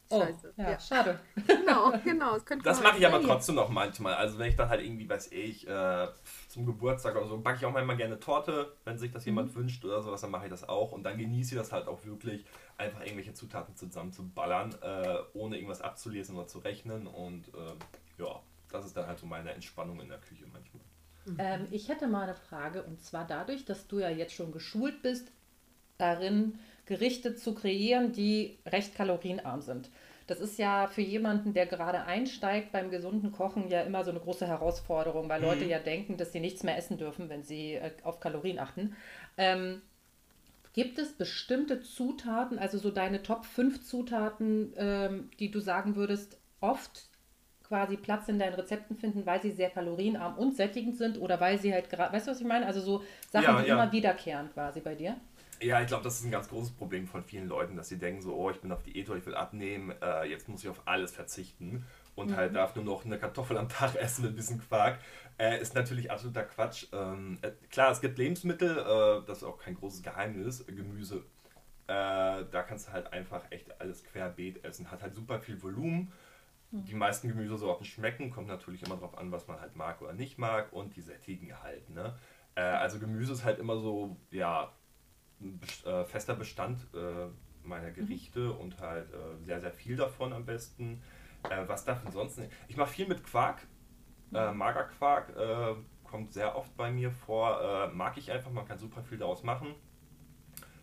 [0.10, 0.54] Oh, Scheiße.
[0.58, 1.20] Ja, ja, schade.
[1.48, 2.38] Genau, genau.
[2.38, 4.14] Das, das mache ich aber trotzdem noch manchmal.
[4.14, 6.08] Also wenn ich dann halt irgendwie, weiß ich, äh,
[6.50, 9.62] zum Geburtstag oder so, backe ich auch manchmal gerne Torte, wenn sich das jemand mhm.
[9.62, 10.92] wünscht oder sowas, dann mache ich das auch.
[10.92, 12.46] Und dann genieße ich das halt auch wirklich,
[12.78, 17.08] einfach irgendwelche Zutaten zusammen zu ballern, äh, ohne irgendwas abzulesen oder zu rechnen.
[17.08, 18.40] Und äh, ja,
[18.74, 20.84] das ist dann halt so meine Entspannung in der Küche manchmal.
[21.26, 21.36] Mhm.
[21.40, 25.02] Ähm, ich hätte mal eine Frage und zwar dadurch, dass du ja jetzt schon geschult
[25.02, 25.32] bist,
[25.98, 29.90] darin Gerichte zu kreieren, die recht kalorienarm sind.
[30.28, 34.20] Das ist ja für jemanden, der gerade einsteigt beim gesunden Kochen, ja immer so eine
[34.20, 35.48] große Herausforderung, weil mhm.
[35.48, 38.96] Leute ja denken, dass sie nichts mehr essen dürfen, wenn sie äh, auf Kalorien achten.
[39.38, 39.82] Ähm,
[40.74, 46.38] gibt es bestimmte Zutaten, also so deine Top 5 Zutaten, ähm, die du sagen würdest,
[46.62, 47.10] oft
[47.74, 51.58] quasi Platz in deinen Rezepten finden, weil sie sehr kalorienarm und sättigend sind oder weil
[51.58, 52.68] sie halt gerade, weißt du, was ich meine?
[52.68, 53.74] Also so Sachen, ja, die ja.
[53.74, 55.16] immer wiederkehren quasi bei dir.
[55.60, 58.22] Ja, ich glaube, das ist ein ganz großes Problem von vielen Leuten, dass sie denken
[58.22, 60.84] so, oh, ich bin auf Diät oder ich will abnehmen, äh, jetzt muss ich auf
[60.86, 61.84] alles verzichten
[62.14, 62.36] und mhm.
[62.36, 65.00] halt darf nur noch eine Kartoffel am Tag essen mit ein bisschen Quark.
[65.40, 66.86] Äh, ist natürlich absoluter Quatsch.
[66.94, 71.24] Ähm, äh, klar, es gibt Lebensmittel, äh, das ist auch kein großes Geheimnis, Gemüse.
[71.88, 74.92] Äh, da kannst du halt einfach echt alles querbeet essen.
[74.92, 76.12] Hat halt super viel Volumen.
[76.76, 80.40] Die meisten Gemüsesorten schmecken, kommt natürlich immer darauf an, was man halt mag oder nicht
[80.40, 81.88] mag und die sättigen halt.
[81.92, 82.16] Ne?
[82.56, 84.74] Äh, also Gemüse ist halt immer so, ja,
[85.40, 87.28] ein äh, fester Bestand äh,
[87.62, 87.94] meiner mhm.
[87.94, 88.58] Gerichte mhm.
[88.58, 91.04] und halt äh, sehr, sehr viel davon am besten.
[91.48, 92.50] Äh, was darf ansonsten?
[92.68, 93.68] Ich mache viel mit Quark,
[94.34, 94.58] äh, mhm.
[94.58, 95.34] Magerquark
[96.04, 97.90] kommt sehr oft bei mir vor.
[97.92, 99.74] mag ich einfach, man kann super viel daraus machen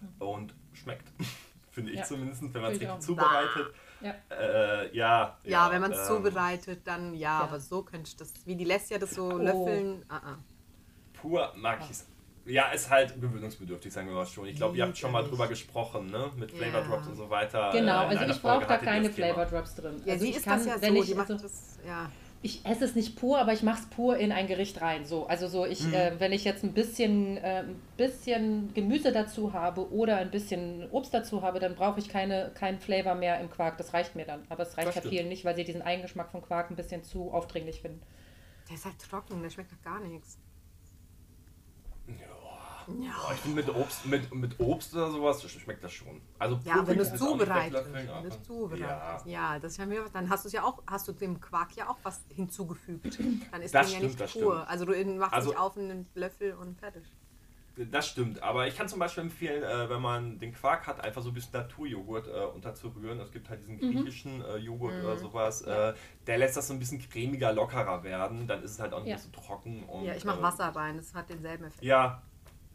[0.01, 0.09] mhm.
[0.19, 1.13] und schmeckt.
[1.71, 2.05] Finde ich ja.
[2.05, 3.73] zumindest, wenn man es richtig zubereitet.
[4.01, 4.15] Ja.
[4.31, 8.09] Äh, ja, ja, ja, wenn man es ähm, zubereitet, dann ja, ja, aber so könnte
[8.09, 9.39] ich das, wie die lässt ja das so oh.
[9.39, 10.03] löffeln.
[10.11, 10.37] Uh -uh.
[11.13, 12.07] Pur mag ich es.
[12.47, 14.47] Ja, ist halt gewöhnungsbedürftig, sagen wir mal schon.
[14.47, 16.31] Ich glaube, ihr habt schon mal drüber gesprochen, ne?
[16.37, 17.71] Mit Flavor Drops und so weiter.
[17.73, 20.03] Genau, äh, also ich brauche da keine Flavor Drops drin.
[20.05, 22.11] Ja, also sie ist kann, das ja so, die macht also, das, ja
[22.43, 25.05] ich esse es nicht pur, aber ich mache es pur in ein Gericht rein.
[25.05, 25.93] So, also so ich, mhm.
[25.93, 30.89] äh, wenn ich jetzt ein bisschen, äh, ein bisschen Gemüse dazu habe oder ein bisschen
[30.91, 33.77] Obst dazu habe, dann brauche ich keine, keinen Flavor mehr im Quark.
[33.77, 34.43] Das reicht mir dann.
[34.49, 37.31] Aber es reicht ja vielen nicht, weil sie diesen Eigengeschmack von Quark ein bisschen zu
[37.31, 38.01] aufdringlich finden.
[38.69, 40.39] Der ist halt trocken, der schmeckt doch gar nichts.
[42.07, 42.40] Ja.
[42.99, 43.13] Ja.
[43.27, 46.21] Oh, ich finde mit Obst, mit, mit Obst oder sowas schmeckt das schon.
[46.39, 47.93] Also ja, wenn du es zubereitest.
[47.93, 49.27] Wenn du es zubereitest.
[49.27, 49.55] Ja.
[49.55, 51.99] ja, das haben wir, dann hast du ja auch, hast du dem Quark ja auch
[52.03, 53.19] was hinzugefügt.
[53.51, 54.69] Dann ist das der ja nicht pur.
[54.69, 57.05] Also du machst also, nicht auf einen Löffel und fertig.
[57.77, 61.23] Das stimmt, aber ich kann zum Beispiel empfehlen, äh, wenn man den Quark hat, einfach
[61.23, 63.21] so ein bisschen Naturjoghurt äh, unterzurühren.
[63.21, 63.93] Es gibt halt diesen mhm.
[63.93, 65.05] griechischen äh, Joghurt mhm.
[65.05, 65.65] oder sowas.
[65.67, 65.91] Ja.
[65.91, 65.95] Äh,
[66.27, 68.47] der lässt das so ein bisschen cremiger, lockerer werden.
[68.47, 69.19] Dann ist es halt auch nicht ja.
[69.19, 69.85] so trocken.
[69.85, 71.83] Und, ja, ich mache äh, Wasser rein, das hat denselben Effekt.
[71.83, 72.23] Ja,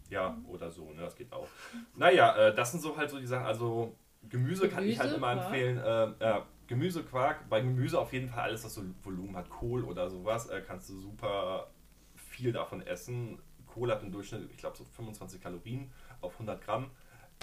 [0.09, 1.01] ja, oder so, ne?
[1.01, 1.47] Das geht auch.
[1.95, 3.45] Naja, äh, das sind so halt so die Sachen.
[3.45, 3.95] Also
[4.29, 5.45] Gemüse, Gemüse kann ich halt immer Quark.
[5.45, 5.77] empfehlen.
[6.19, 10.09] Äh, Gemüse, Quark, bei Gemüse auf jeden Fall alles, was so Volumen hat, Kohl oder
[10.09, 11.67] sowas, äh, kannst du super
[12.15, 13.39] viel davon essen.
[13.67, 15.91] Kohl hat im Durchschnitt, ich glaube, so 25 Kalorien
[16.21, 16.89] auf 100 Gramm.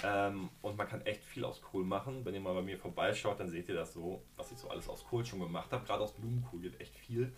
[0.03, 2.25] Ähm, und man kann echt viel aus Kohl machen.
[2.25, 4.89] Wenn ihr mal bei mir vorbeischaut, dann seht ihr das so, was ich so alles
[4.89, 5.85] aus Kohl schon gemacht habe.
[5.85, 7.31] Gerade aus Blumenkohl geht echt viel.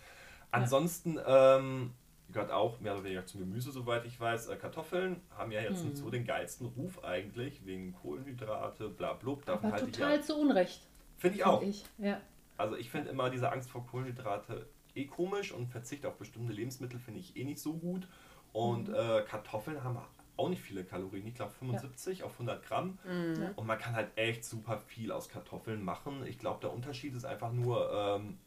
[0.50, 1.92] Ansonsten ähm,
[2.32, 4.48] gehört auch mehr oder weniger zum Gemüse, soweit ich weiß.
[4.48, 5.90] Äh, Kartoffeln haben ja jetzt hm.
[5.90, 9.44] nicht so den geilsten Ruf eigentlich, wegen Kohlenhydrate, bla blub.
[9.44, 10.82] Davon Aber total ja, zu Unrecht.
[11.16, 11.62] Finde ich auch.
[11.62, 11.84] Ich.
[11.98, 12.20] Ja.
[12.56, 16.98] Also ich finde immer diese Angst vor Kohlenhydrate eh komisch und Verzicht auf bestimmte Lebensmittel
[16.98, 18.08] finde ich eh nicht so gut.
[18.52, 18.94] Und mhm.
[18.94, 19.98] äh, Kartoffeln haben
[20.36, 22.24] auch nicht viele Kalorien, ich glaube 75 ja.
[22.24, 22.98] auf 100 Gramm.
[23.04, 23.50] Mhm.
[23.56, 26.24] Und man kann halt echt super viel aus Kartoffeln machen.
[26.26, 28.38] Ich glaube, der Unterschied ist einfach nur, ähm,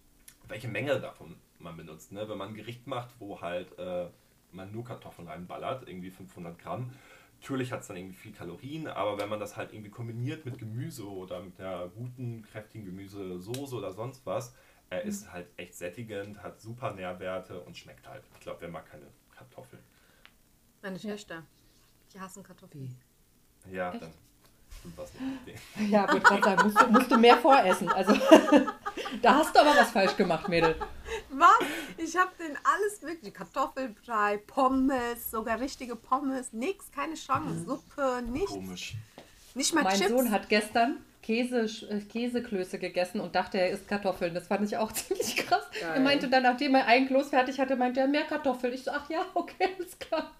[0.47, 2.11] welche Menge davon man benutzt.
[2.11, 2.27] Ne?
[2.27, 4.07] Wenn man ein Gericht macht, wo halt äh,
[4.51, 6.91] man nur Kartoffeln reinballert, irgendwie 500 Gramm,
[7.39, 10.57] natürlich hat es dann irgendwie viel Kalorien, aber wenn man das halt irgendwie kombiniert mit
[10.57, 14.55] Gemüse oder mit einer guten, kräftigen Gemüsesoße oder sonst was,
[14.89, 15.09] äh, mhm.
[15.09, 18.23] ist halt echt sättigend, hat super Nährwerte und schmeckt halt.
[18.33, 19.83] Ich glaube, wer mag keine Kartoffeln?
[20.81, 21.43] Meine Schwester,
[22.13, 22.95] die hassen Kartoffeln.
[23.69, 24.01] Ja, Echt?
[24.01, 24.13] dann
[24.95, 25.11] was
[25.89, 27.89] Ja, wollte gerade sagen, musst du, musst du mehr voressen.
[27.89, 28.13] Also,
[29.21, 30.75] da hast du aber was falsch gemacht, Mädel.
[31.31, 31.67] Was?
[31.97, 33.33] Ich habe den alles wirklich.
[33.33, 36.53] Kartoffelbrei, Pommes, sogar richtige Pommes.
[36.53, 37.61] Nix, keine Chance.
[37.61, 37.65] Mhm.
[37.65, 38.51] Suppe, nichts.
[38.51, 38.95] Komisch.
[39.55, 40.09] Nicht mal mein Chips.
[40.09, 44.33] Sohn hat gestern Käse, äh, Käseklöße gegessen und dachte, er isst Kartoffeln.
[44.33, 45.63] Das fand ich auch ziemlich krass.
[45.79, 45.91] Geil.
[45.95, 48.73] Er meinte dann, nachdem er ein Kloß fertig hatte, meinte er, mehr Kartoffeln.
[48.73, 50.31] Ich so, ach ja, okay, alles klar.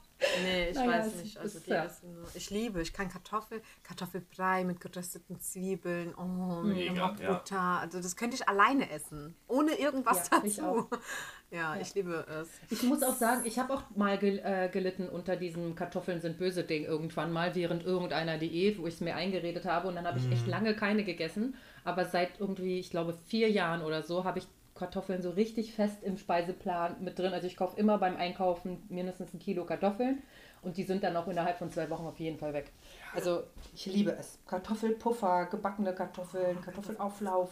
[0.44, 1.38] Nee, ich naja, weiß nicht.
[1.38, 1.86] Also die ja.
[1.86, 2.28] essen nur.
[2.34, 7.44] Ich liebe, ich kann Kartoffel, Kartoffelbrei mit gerösteten Zwiebeln, oh, mit Butter.
[7.52, 7.80] Ja.
[7.80, 9.36] Also das könnte ich alleine essen.
[9.48, 10.90] Ohne irgendwas ja, dazu.
[10.92, 12.50] Ich ja, ich liebe es.
[12.70, 16.38] Ich muss auch sagen, ich habe auch mal gel äh, gelitten unter diesem Kartoffeln sind
[16.38, 20.06] böse Ding irgendwann mal während irgendeiner Diät, wo ich es mir eingeredet habe und dann
[20.06, 20.34] habe ich mhm.
[20.34, 21.56] echt lange keine gegessen.
[21.86, 24.48] Aber seit irgendwie, ich glaube, vier Jahren oder so habe ich
[24.80, 27.34] Kartoffeln so richtig fest im Speiseplan mit drin.
[27.34, 30.24] Also ich kaufe immer beim Einkaufen mindestens ein Kilo Kartoffeln
[30.62, 32.72] und die sind dann auch innerhalb von zwei Wochen auf jeden Fall weg.
[33.14, 34.40] Also ich liebe es.
[34.48, 37.52] Kartoffelpuffer, gebackene Kartoffeln, Kartoffelauflauf.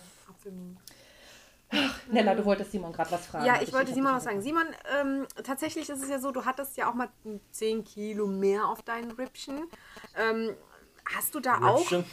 [1.70, 3.46] Ach, Nella, du wolltest Simon gerade was fragen.
[3.46, 4.42] Ja, ich wollte Simon was sagen.
[4.42, 4.68] Simon,
[5.00, 7.10] ähm, tatsächlich ist es ja so, du hattest ja auch mal
[7.52, 9.68] 10 Kilo mehr auf deinen Rippchen.
[10.18, 10.56] Ähm,
[11.16, 12.04] Hast du da Röpchen.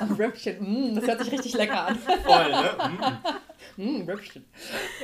[0.00, 0.18] auch.
[0.18, 1.98] Röpchen, mm, das hört sich richtig lecker an.
[2.24, 3.20] Voll, ne?
[3.76, 3.82] Mm.
[3.82, 4.44] mm Röpchen.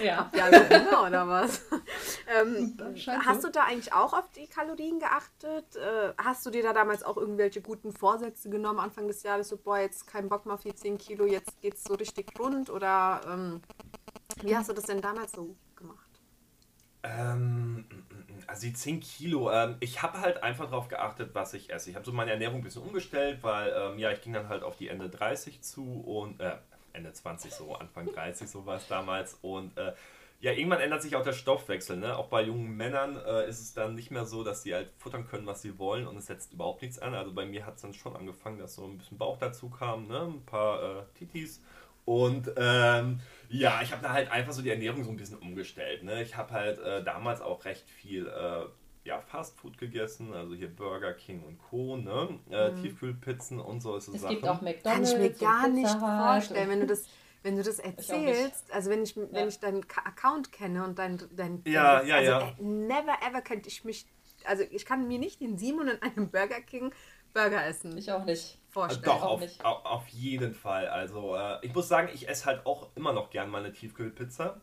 [0.02, 0.18] Ja.
[0.18, 1.62] Habt ihr alle Hunger oder was?
[2.38, 2.76] ähm,
[3.24, 3.48] hast so.
[3.48, 5.76] du da eigentlich auch auf die Kalorien geachtet?
[5.76, 9.56] Äh, hast du dir da damals auch irgendwelche guten Vorsätze genommen, Anfang des Jahres, so,
[9.56, 12.70] boah, jetzt kein Bock mehr auf die 10 Kilo, jetzt geht's so richtig rund?
[12.70, 13.62] Oder ähm,
[14.42, 16.20] wie hast du das denn damals so gemacht?
[17.02, 17.84] Ähm,
[18.54, 21.90] also die 10 Kilo, ähm, ich habe halt einfach darauf geachtet, was ich esse.
[21.90, 24.62] Ich habe so meine Ernährung ein bisschen umgestellt, weil ähm, ja, ich ging dann halt
[24.62, 26.52] auf die Ende 30 zu und äh,
[26.92, 29.92] Ende 20 so, Anfang 30 so war es damals und äh,
[30.40, 31.96] ja, irgendwann ändert sich auch der Stoffwechsel.
[31.96, 32.16] Ne?
[32.16, 35.26] Auch bei jungen Männern äh, ist es dann nicht mehr so, dass sie halt futtern
[35.26, 37.14] können, was sie wollen und es setzt überhaupt nichts an.
[37.14, 40.06] Also bei mir hat es dann schon angefangen, dass so ein bisschen Bauch dazu kam,
[40.06, 40.20] ne?
[40.20, 41.60] ein paar äh, Titis
[42.04, 46.02] Und ähm, ja, ich habe da halt einfach so die Ernährung so ein bisschen umgestellt.
[46.02, 46.22] Ne?
[46.22, 48.64] Ich habe halt äh, damals auch recht viel äh,
[49.04, 51.96] ja, Fast Food gegessen, also hier Burger King und Co.
[51.96, 52.38] Ne?
[52.50, 52.82] Äh, mhm.
[52.82, 54.36] Tiefkühlpizzen und so ist es Sachen.
[54.36, 55.12] gibt auch McDonald's.
[55.12, 57.06] Kann ich mir gar nicht vorstellen, wenn du das
[57.44, 61.62] wenn du das erzählst, also wenn ich, wenn ich deinen Account kenne und dein, dein
[61.66, 62.54] ja, ja, also ja.
[62.58, 64.06] never ever könnte ich mich,
[64.44, 66.92] also ich kann mir nicht den Simon in einem Burger King
[67.34, 67.96] Burger essen.
[67.98, 68.58] Ich auch nicht.
[68.70, 69.04] Vorstellen.
[69.04, 70.88] Doch, auf, auf, auf, jeden Fall.
[70.88, 74.60] Also äh, ich muss sagen, ich esse halt auch immer noch gern mal eine Tiefkühlpizza.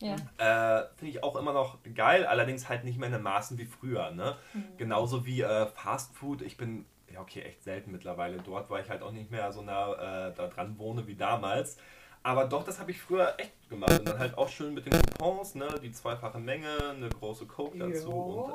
[0.00, 0.16] Ja.
[0.36, 3.64] Äh, Finde ich auch immer noch geil, allerdings halt nicht mehr in den Maßen wie
[3.64, 4.10] früher.
[4.10, 4.36] Ne?
[4.52, 4.76] Mhm.
[4.76, 6.42] Genauso wie äh, Fast Food.
[6.42, 9.62] Ich bin, ja okay, echt selten mittlerweile dort, weil ich halt auch nicht mehr so
[9.62, 11.78] nah äh, da dran wohne wie damals.
[12.26, 13.98] Aber doch, das habe ich früher echt gemacht.
[13.98, 15.68] Und dann halt auch schön mit den Coupons, ne?
[15.82, 18.50] Die zweifache Menge, eine große Coke dazu jo,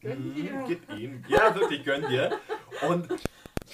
[0.00, 0.64] und äh, dir.
[0.68, 1.24] gib ihm.
[1.28, 2.38] Ja, wirklich, gönn dir.
[2.88, 3.08] Und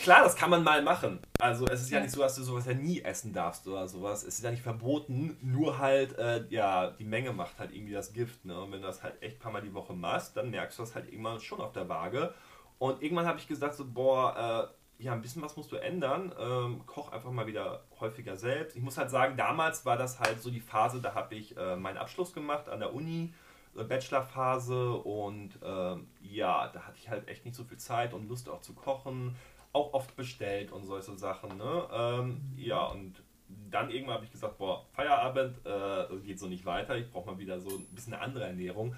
[0.02, 1.20] klar, das kann man mal machen.
[1.38, 4.22] Also es ist ja nicht so, dass du sowas ja nie essen darfst oder sowas.
[4.22, 8.14] Es ist ja nicht verboten, nur halt, äh, ja, die Menge macht halt irgendwie das
[8.14, 8.46] Gift.
[8.46, 8.58] Ne?
[8.58, 10.82] Und wenn du das halt echt ein paar Mal die Woche machst, dann merkst du
[10.82, 12.32] das halt irgendwann schon auf der Waage.
[12.78, 16.32] Und irgendwann habe ich gesagt, so, boah, äh, ja, ein bisschen was musst du ändern.
[16.38, 18.76] Ähm, koch einfach mal wieder häufiger selbst.
[18.76, 21.76] Ich muss halt sagen, damals war das halt so die Phase, da habe ich äh,
[21.76, 23.32] meinen Abschluss gemacht an der Uni,
[23.76, 28.28] äh, Bachelorphase und äh, ja, da hatte ich halt echt nicht so viel Zeit und
[28.28, 29.36] Lust auch zu kochen.
[29.72, 31.58] Auch oft bestellt und solche Sachen.
[31.58, 31.88] Ne?
[31.92, 33.22] Ähm, ja, und
[33.70, 36.96] dann irgendwann habe ich gesagt, boah, Feierabend äh, geht so nicht weiter.
[36.96, 38.94] Ich brauche mal wieder so ein bisschen eine andere Ernährung.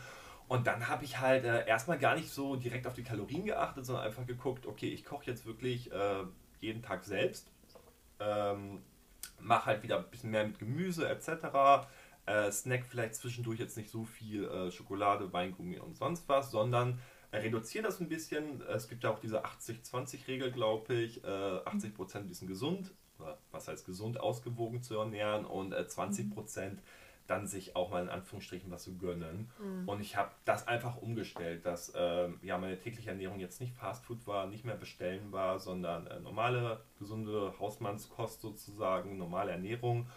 [0.49, 3.85] Und dann habe ich halt äh, erstmal gar nicht so direkt auf die Kalorien geachtet,
[3.85, 6.25] sondern einfach geguckt, okay, ich koche jetzt wirklich äh,
[6.61, 7.53] jeden Tag selbst.
[8.19, 8.83] Ähm,
[9.39, 11.87] mache halt wieder ein bisschen mehr mit Gemüse etc.
[12.25, 16.99] Äh, snack vielleicht zwischendurch jetzt nicht so viel äh, Schokolade, Weingummi und sonst was, sondern
[17.31, 18.63] äh, reduziere das ein bisschen.
[18.63, 21.23] Es gibt ja auch diese 80-20-Regel, glaube ich.
[21.25, 22.95] 80% äh, ein bisschen gesund,
[23.51, 26.79] was heißt gesund, ausgewogen zu ernähren und 20% mhm
[27.29, 29.51] dann sich auch mal in Anführungsstrichen was zu gönnen.
[29.63, 29.89] Mhm.
[29.89, 34.27] Und ich habe das einfach umgestellt, dass äh, ja meine tägliche Ernährung jetzt nicht Fastfood
[34.27, 40.09] war, nicht mehr bestellen war, sondern äh, normale, gesunde Hausmannskost sozusagen, normale Ernährung.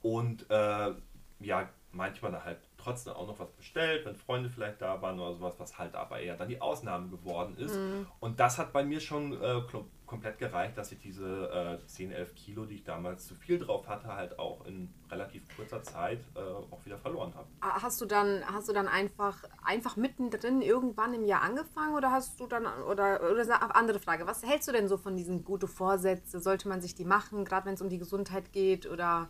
[0.00, 0.94] Und äh,
[1.40, 5.54] ja, manchmal halt trotzdem auch noch was bestellt, wenn Freunde vielleicht da waren oder sowas,
[5.58, 7.76] was halt aber eher dann die Ausnahme geworden ist.
[7.76, 8.06] Mhm.
[8.20, 9.60] Und das hat bei mir schon äh,
[10.06, 13.86] komplett gereicht, dass ich diese äh, 10, 11 Kilo, die ich damals zu viel drauf
[13.86, 17.46] hatte, halt auch in relativ kurzer Zeit äh, auch wieder verloren habe.
[17.60, 22.10] Ah, hast du dann, hast du dann einfach, einfach mittendrin irgendwann im Jahr angefangen oder
[22.10, 25.44] hast du dann, oder, oder eine andere Frage, was hältst du denn so von diesen
[25.44, 26.40] guten Vorsätzen?
[26.40, 29.28] Sollte man sich die machen, gerade wenn es um die Gesundheit geht oder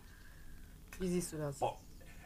[0.99, 1.61] wie siehst du das?
[1.61, 1.77] Oh,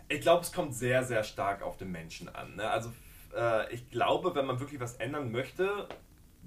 [0.09, 2.57] ich glaube, es kommt sehr, sehr stark auf den Menschen an.
[2.57, 2.69] Ne?
[2.69, 2.93] Also
[3.37, 5.89] äh, ich glaube, wenn man wirklich was ändern möchte,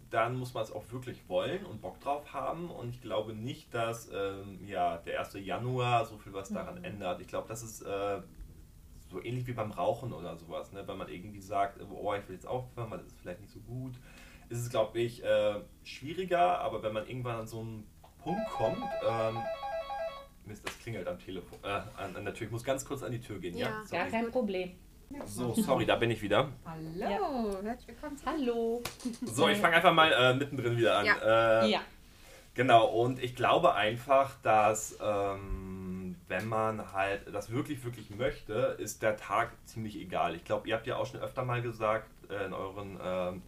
[0.10, 2.70] dann muss man es auch wirklich wollen und Bock drauf haben.
[2.70, 5.34] Und ich glaube nicht, dass ähm, ja, der 1.
[5.36, 6.86] Januar so viel was daran mhm.
[6.86, 7.22] ändert.
[7.22, 8.22] Ich glaube, das ist äh,
[9.10, 10.72] so ähnlich wie beim Rauchen oder sowas.
[10.72, 10.88] Ne?
[10.88, 13.60] Wenn man irgendwie sagt, oh, ich will jetzt aufhören, weil das ist vielleicht nicht so
[13.62, 13.94] gut,
[14.50, 16.60] ist es, glaube ich, äh, schwieriger.
[16.60, 17.88] Aber wenn man irgendwann an so einen
[18.20, 19.38] Punkt kommt, ähm,
[20.48, 21.60] Mist, das klingelt am Telefon.
[21.64, 22.48] Äh, an, an der Tür.
[22.48, 23.68] Ich muss ganz kurz an die Tür gehen, ja?
[23.68, 24.04] ja?
[24.04, 24.72] Gar kein Problem.
[25.26, 26.50] So, sorry, da bin ich wieder.
[26.66, 27.62] Hallo, ja.
[27.64, 28.18] herzlich willkommen.
[28.26, 28.82] Hallo.
[29.26, 31.06] So, ich fange einfach mal äh, mittendrin wieder an.
[31.06, 31.64] Ja.
[31.64, 31.80] Äh, ja.
[32.56, 39.02] Genau, und ich glaube einfach, dass ähm, wenn man halt das wirklich, wirklich möchte, ist
[39.02, 40.36] der Tag ziemlich egal.
[40.36, 43.42] Ich glaube, ihr habt ja auch schon öfter mal gesagt äh, in euren ähm,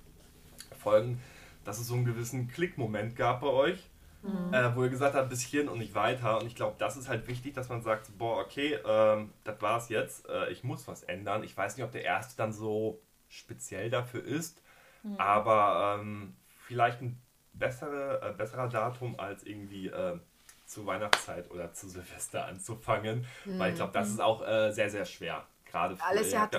[0.78, 1.22] Folgen,
[1.66, 3.90] dass es so einen gewissen Klickmoment gab bei euch
[4.22, 4.54] Mhm.
[4.54, 6.40] Äh, wo ihr gesagt habt, bis hierhin und nicht weiter.
[6.40, 9.90] Und ich glaube, das ist halt wichtig, dass man sagt, boah, okay, ähm, das war's
[9.90, 11.44] jetzt, äh, ich muss was ändern.
[11.44, 14.62] Ich weiß nicht, ob der erste dann so speziell dafür ist,
[15.04, 15.16] mhm.
[15.18, 16.36] aber ähm,
[16.68, 17.22] vielleicht ein
[17.54, 20.20] bessere, äh, besserer Datum als irgendwie äh,
[20.66, 23.60] zu Weihnachtszeit oder zu Silvester anzufangen, mhm.
[23.60, 24.14] weil ich glaube, das mhm.
[24.16, 25.46] ist auch äh, sehr, sehr schwer.
[25.66, 26.50] Gerade für Alles ja,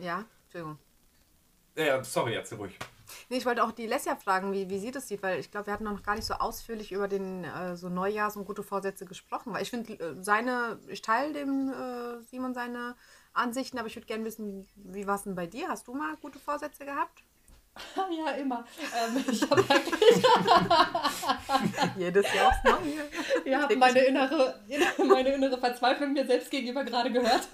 [0.00, 0.78] ja, Entschuldigung.
[1.74, 2.76] Ja, sorry, erzähl ruhig.
[3.28, 5.66] Nee, ich wollte auch die Lesja fragen, wie, wie sie das sieht, weil ich glaube,
[5.66, 9.06] wir hatten noch gar nicht so ausführlich über den äh, so Neujahrs- und gute Vorsätze
[9.06, 9.52] gesprochen.
[9.52, 12.96] Weil ich finde, äh, seine, ich teile dem äh, Simon seine
[13.32, 15.68] Ansichten, aber ich würde gerne wissen, wie war es denn bei dir?
[15.68, 17.22] Hast du mal gute Vorsätze gehabt?
[18.10, 18.64] Ja, immer.
[18.96, 20.24] Ähm, ich habe eigentlich
[21.96, 23.08] jedes Jahr aufs Neue.
[23.44, 24.60] Ihr habt meine innere,
[25.06, 27.48] meine innere Verzweiflung mir selbst gegenüber gerade gehört.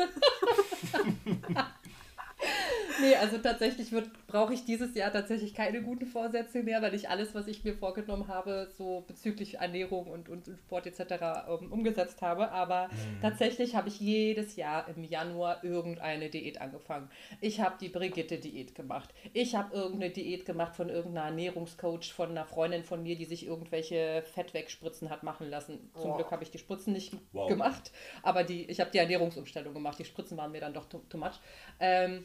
[3.00, 3.90] Nee, also tatsächlich
[4.26, 7.74] brauche ich dieses Jahr tatsächlich keine guten Vorsätze mehr, weil ich alles, was ich mir
[7.74, 11.48] vorgenommen habe, so bezüglich Ernährung und, und Sport etc.
[11.48, 12.50] Um, ähm, umgesetzt habe.
[12.50, 13.20] Aber mhm.
[13.20, 17.10] tatsächlich habe ich jedes Jahr im Januar irgendeine Diät angefangen.
[17.40, 19.14] Ich habe die Brigitte-Diät gemacht.
[19.32, 23.46] Ich habe irgendeine Diät gemacht von irgendeiner Ernährungscoach, von einer Freundin von mir, die sich
[23.46, 25.90] irgendwelche Fettwegspritzen hat machen lassen.
[26.00, 26.14] Zum oh.
[26.16, 27.48] Glück habe ich die Spritzen nicht wow.
[27.48, 29.98] gemacht, aber die, ich habe die Ernährungsumstellung gemacht.
[29.98, 31.40] Die Spritzen waren mir dann doch too, too much.
[31.80, 32.24] Ähm,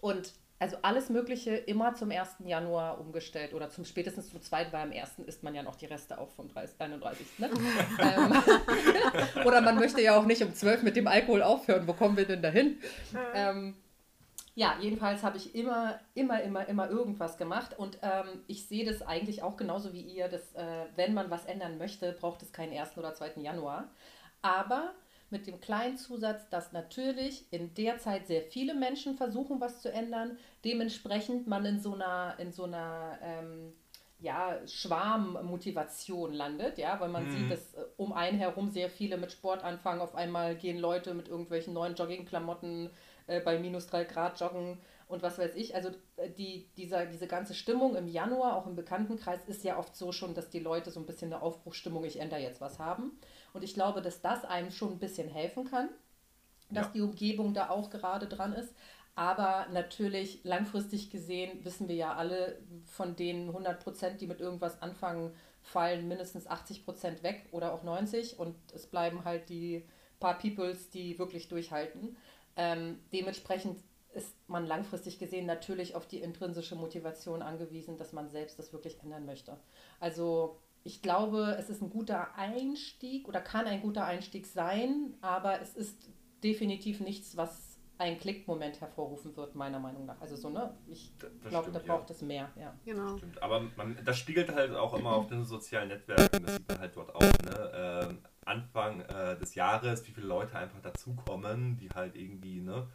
[0.00, 2.36] und also alles Mögliche immer zum 1.
[2.44, 5.20] Januar umgestellt oder zum spätestens zum 2., weil am 1.
[5.26, 7.38] isst man ja noch die Reste auf vom 30, 31.
[7.38, 7.50] Ne?
[7.98, 8.34] ähm,
[9.46, 11.88] oder man möchte ja auch nicht um 12 mit dem Alkohol aufhören.
[11.88, 12.78] Wo kommen wir denn dahin?
[13.34, 13.74] Ähm,
[14.54, 19.00] ja, jedenfalls habe ich immer, immer, immer, immer irgendwas gemacht und ähm, ich sehe das
[19.00, 22.78] eigentlich auch genauso wie ihr, dass äh, wenn man was ändern möchte, braucht es keinen
[22.78, 22.98] 1.
[22.98, 23.40] oder 2.
[23.40, 23.88] Januar.
[24.42, 24.92] Aber
[25.30, 29.92] mit dem kleinen Zusatz, dass natürlich in der Zeit sehr viele Menschen versuchen, was zu
[29.92, 33.72] ändern, dementsprechend man in so einer, in so einer ähm,
[34.20, 37.30] ja, Schwarmmotivation landet, ja, weil man mhm.
[37.30, 41.14] sieht, dass äh, um einen herum sehr viele mit Sport anfangen, auf einmal gehen Leute
[41.14, 42.90] mit irgendwelchen neuen Joggingklamotten
[43.26, 45.74] äh, bei minus drei Grad joggen und was weiß ich.
[45.74, 49.96] Also äh, die, dieser, diese ganze Stimmung im Januar, auch im Bekanntenkreis, ist ja oft
[49.96, 53.18] so schon, dass die Leute so ein bisschen eine Aufbruchstimmung, ich ändere jetzt was haben.
[53.52, 55.88] Und ich glaube, dass das einem schon ein bisschen helfen kann,
[56.70, 56.92] dass ja.
[56.94, 58.74] die Umgebung da auch gerade dran ist.
[59.14, 64.80] Aber natürlich langfristig gesehen wissen wir ja alle, von den 100 Prozent, die mit irgendwas
[64.80, 69.84] anfangen, fallen mindestens 80 Prozent weg oder auch 90 und es bleiben halt die
[70.20, 72.16] paar Peoples, die wirklich durchhalten.
[72.56, 73.82] Ähm, dementsprechend
[74.12, 79.00] ist man langfristig gesehen natürlich auf die intrinsische Motivation angewiesen, dass man selbst das wirklich
[79.00, 79.56] ändern möchte.
[80.00, 85.60] Also ich glaube, es ist ein guter Einstieg oder kann ein guter Einstieg sein, aber
[85.60, 86.08] es ist
[86.42, 90.18] definitiv nichts, was einen Klickmoment hervorrufen wird, meiner Meinung nach.
[90.22, 90.74] Also so, ne?
[90.88, 91.12] Ich
[91.48, 92.14] glaube, da braucht ja.
[92.14, 92.74] es mehr, ja.
[92.86, 93.10] Genau.
[93.10, 93.42] Das stimmt.
[93.42, 96.96] Aber man, das spiegelt halt auch immer auf den sozialen Netzwerken, das sieht man halt
[96.96, 97.72] dort auch, ne?
[97.74, 102.88] Ähm, Anfang äh, des Jahres, wie viele Leute einfach dazukommen, die halt irgendwie, ne?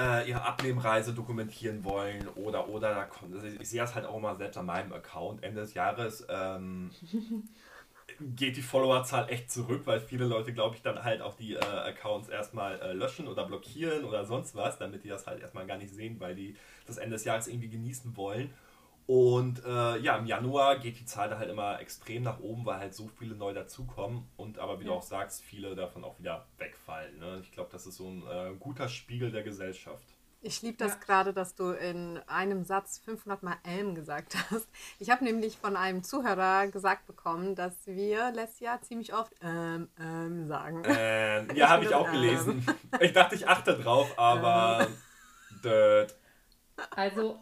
[0.00, 4.16] Äh, ihre Abnehmreise dokumentieren wollen oder oder da kommt, also ich sehe das halt auch
[4.16, 6.90] immer selbst an meinem Account Ende des Jahres ähm,
[8.20, 11.58] geht die Followerzahl echt zurück, weil viele Leute, glaube ich, dann halt auch die äh,
[11.60, 15.78] Accounts erstmal äh, löschen oder blockieren oder sonst was, damit die das halt erstmal gar
[15.78, 18.50] nicht sehen, weil die das Ende des Jahres irgendwie genießen wollen.
[19.10, 22.78] Und äh, ja, im Januar geht die Zahl da halt immer extrem nach oben, weil
[22.78, 24.90] halt so viele neu dazukommen und aber wie ja.
[24.90, 27.18] du auch sagst, viele davon auch wieder wegfallen.
[27.18, 27.40] Ne?
[27.42, 30.04] Ich glaube, das ist so ein äh, guter Spiegel der Gesellschaft.
[30.42, 30.98] Ich liebe das ja.
[31.04, 34.68] gerade, dass du in einem Satz 500 Mal Elm gesagt hast.
[35.00, 39.88] Ich habe nämlich von einem Zuhörer gesagt bekommen, dass wir letztes Jahr ziemlich oft ähm,
[39.98, 40.84] ähm sagen.
[40.86, 42.12] Ähm, ja, habe ich auch ähm.
[42.12, 42.66] gelesen.
[43.00, 44.86] Ich dachte, ich achte drauf, aber.
[45.64, 46.06] Ähm.
[46.92, 47.40] Also,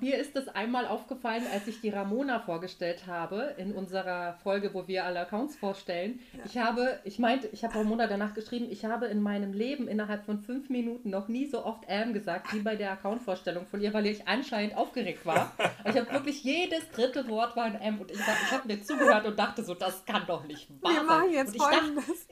[0.00, 4.86] mir ist das einmal aufgefallen, als ich die Ramona vorgestellt habe in unserer Folge, wo
[4.86, 6.20] wir alle Accounts vorstellen.
[6.32, 6.40] Ja.
[6.44, 10.24] Ich habe, ich meinte, ich habe Ramona danach geschrieben, ich habe in meinem Leben innerhalb
[10.24, 13.92] von fünf Minuten noch nie so oft Am gesagt wie bei der Account-Vorstellung von ihr,
[13.92, 15.52] weil ich anscheinend aufgeregt war.
[15.84, 19.26] ich habe wirklich jedes dritte Wort war ein M und ich, ich habe mir zugehört
[19.26, 20.94] und dachte so, das kann doch nicht wahr sein.
[20.94, 22.28] Wir machen jetzt folgendes.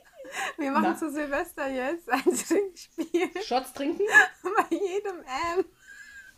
[0.59, 0.97] Wir machen Na?
[0.97, 3.43] zu Silvester jetzt ein Trinkspiel.
[3.43, 4.03] Shots trinken?
[4.43, 5.21] Bei jedem
[5.57, 5.65] M.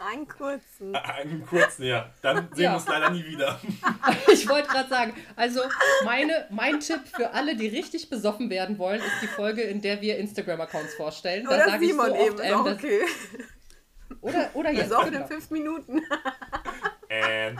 [0.00, 0.96] Einen kurzen.
[0.96, 2.10] Einen kurzen, ja.
[2.22, 2.70] Dann sehen ja.
[2.70, 3.60] wir uns leider nie wieder.
[4.32, 5.60] Ich wollte gerade sagen, also
[6.04, 10.00] meine, mein Tipp für alle, die richtig besoffen werden wollen, ist die Folge, in der
[10.00, 11.44] wir Instagram-Accounts vorstellen.
[11.44, 13.00] Da sage ich so oft, eben, ähm, okay.
[14.22, 14.88] Oder, oder jetzt.
[14.88, 16.02] Besoffen in fünf Minuten.
[17.12, 17.58] Ähm.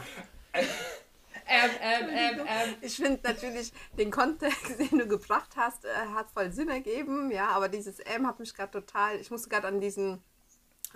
[0.55, 2.75] Ähm, ähm, ähm, ähm.
[2.83, 7.49] Ich finde natürlich den Kontext, den du gebracht hast, äh, hat voll Sinn ergeben, ja,
[7.49, 10.23] aber dieses M hat mich gerade total, ich musste gerade an diesen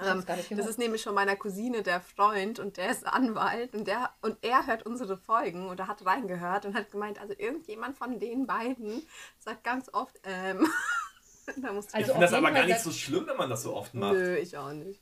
[0.02, 4.10] ähm, das ist nämlich von meiner Cousine der Freund und der ist Anwalt und, der,
[4.22, 8.18] und er hört unsere Folgen und er hat reingehört und hat gemeint, also irgendjemand von
[8.18, 9.06] den beiden
[9.38, 10.66] sagt ganz oft, ähm.
[11.56, 13.94] da also ich finde das aber gar nicht so schlimm, wenn man das so oft
[13.94, 14.14] macht.
[14.14, 15.00] Nö, ich auch nicht.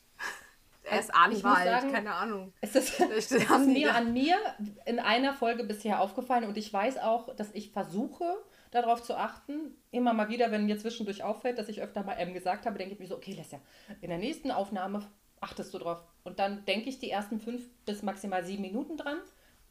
[0.85, 2.53] Er ist Anwalt, sagen, keine Ahnung.
[2.61, 4.37] Es ist, es ist mir an mir
[4.85, 8.37] in einer Folge bisher aufgefallen und ich weiß auch, dass ich versuche,
[8.73, 9.77] darauf zu achten.
[9.93, 12.95] Immer mal wieder, wenn mir zwischendurch auffällt, dass ich öfter mal M gesagt habe, denke
[12.95, 13.61] ich mir so, okay, Lesja,
[14.01, 15.09] in der nächsten Aufnahme
[15.41, 16.03] achtest du drauf.
[16.25, 19.19] Und dann denke ich die ersten fünf bis maximal sieben Minuten dran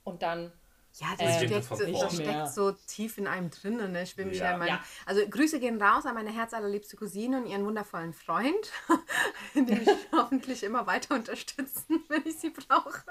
[0.03, 0.53] und dann
[0.95, 3.93] ja, das, ähm, steckt, so, das steckt so tief in einem drinnen.
[3.93, 4.03] Ne?
[4.03, 4.33] Ich bin ja.
[4.33, 4.83] wieder mein, ja.
[5.05, 8.71] Also Grüße gehen raus an meine herzallerliebste Cousine und ihren wundervollen Freund,
[9.55, 13.03] die mich hoffentlich immer weiter unterstützen, wenn ich sie brauche.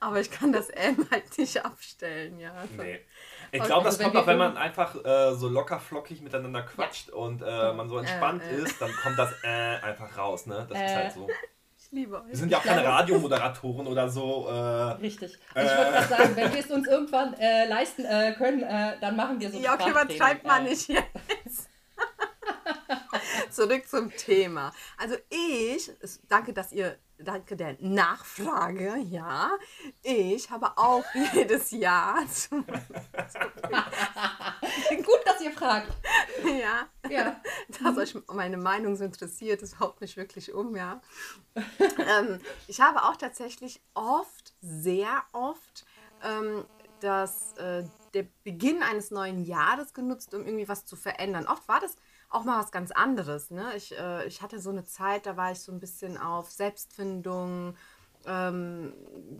[0.00, 2.40] Aber ich kann das M halt nicht abstellen.
[2.40, 2.64] Ja.
[2.76, 3.00] Nee.
[3.54, 7.08] Ich glaube, das also kommt auch, wenn man einfach äh, so locker flockig miteinander quatscht
[7.08, 7.14] ja.
[7.14, 8.62] und äh, man so entspannt äh, äh.
[8.62, 10.66] ist, dann kommt das äh einfach raus, ne?
[10.68, 11.28] Das ist halt so.
[11.92, 12.28] liebe euch.
[12.28, 14.48] Wir sind ja auch keine Radiomoderatoren oder so.
[14.48, 15.38] Äh, Richtig.
[15.54, 18.98] Äh, ich würde mal sagen, wenn wir es uns irgendwann äh, leisten äh, können, äh,
[19.00, 21.68] dann machen wir so Ja, okay, man schreibt mal nicht jetzt.
[23.50, 24.72] Zurück zum Thema.
[24.96, 25.90] Also ich,
[26.28, 29.50] danke, dass ihr, danke der Nachfrage, ja.
[30.02, 31.04] Ich habe auch
[31.34, 32.22] jedes Jahr.
[34.90, 35.92] Gut, dass ihr fragt.
[36.44, 36.88] Ja.
[37.08, 37.40] ja.
[37.82, 41.00] Dass euch meine Meinung so interessiert, das haut mich wirklich um, ja.
[41.54, 45.84] ähm, ich habe auch tatsächlich oft, sehr oft,
[46.22, 46.64] ähm,
[47.00, 51.46] das, äh, der Beginn eines neuen Jahres genutzt, um irgendwie was zu verändern.
[51.46, 51.96] Oft war das
[52.34, 53.50] auch mal was ganz anderes.
[53.50, 53.72] Ne?
[53.76, 57.76] Ich, äh, ich hatte so eine Zeit, da war ich so ein bisschen auf Selbstfindung,
[58.26, 58.92] ähm,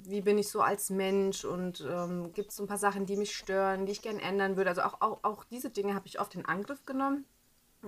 [0.05, 3.16] wie bin ich so als Mensch und ähm, gibt es so ein paar Sachen, die
[3.16, 4.70] mich stören, die ich gerne ändern würde.
[4.70, 7.24] Also auch, auch, auch diese Dinge habe ich oft in Angriff genommen.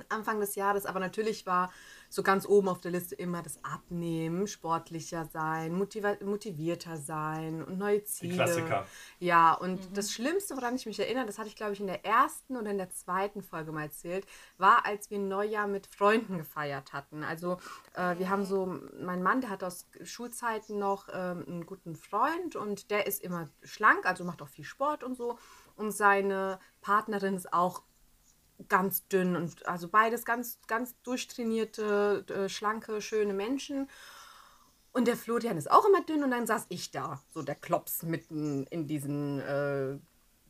[0.09, 1.73] Anfang des Jahres, aber natürlich war
[2.09, 8.05] so ganz oben auf der Liste immer das Abnehmen, sportlicher sein, motivierter sein und neue
[8.05, 8.33] Ziele.
[8.33, 8.87] Die Klassiker.
[9.19, 9.95] Ja, und mhm.
[9.95, 12.71] das Schlimmste, woran ich mich erinnere, das hatte ich, glaube ich, in der ersten oder
[12.71, 14.27] in der zweiten Folge mal erzählt,
[14.59, 17.25] war, als wir Neujahr mit Freunden gefeiert hatten.
[17.25, 17.59] Also
[17.95, 22.57] äh, wir haben so, mein Mann, der hat aus Schulzeiten noch ähm, einen guten Freund
[22.57, 25.39] und der ist immer schlank, also macht auch viel Sport und so.
[25.77, 27.83] Und seine Partnerin ist auch
[28.69, 33.89] ganz dünn und also beides ganz, ganz durchtrainierte, äh, schlanke, schöne Menschen.
[34.93, 38.05] Und der Florian ist auch immer dünn und dann saß ich da, so der Klops
[38.05, 39.99] mitten in diesen äh,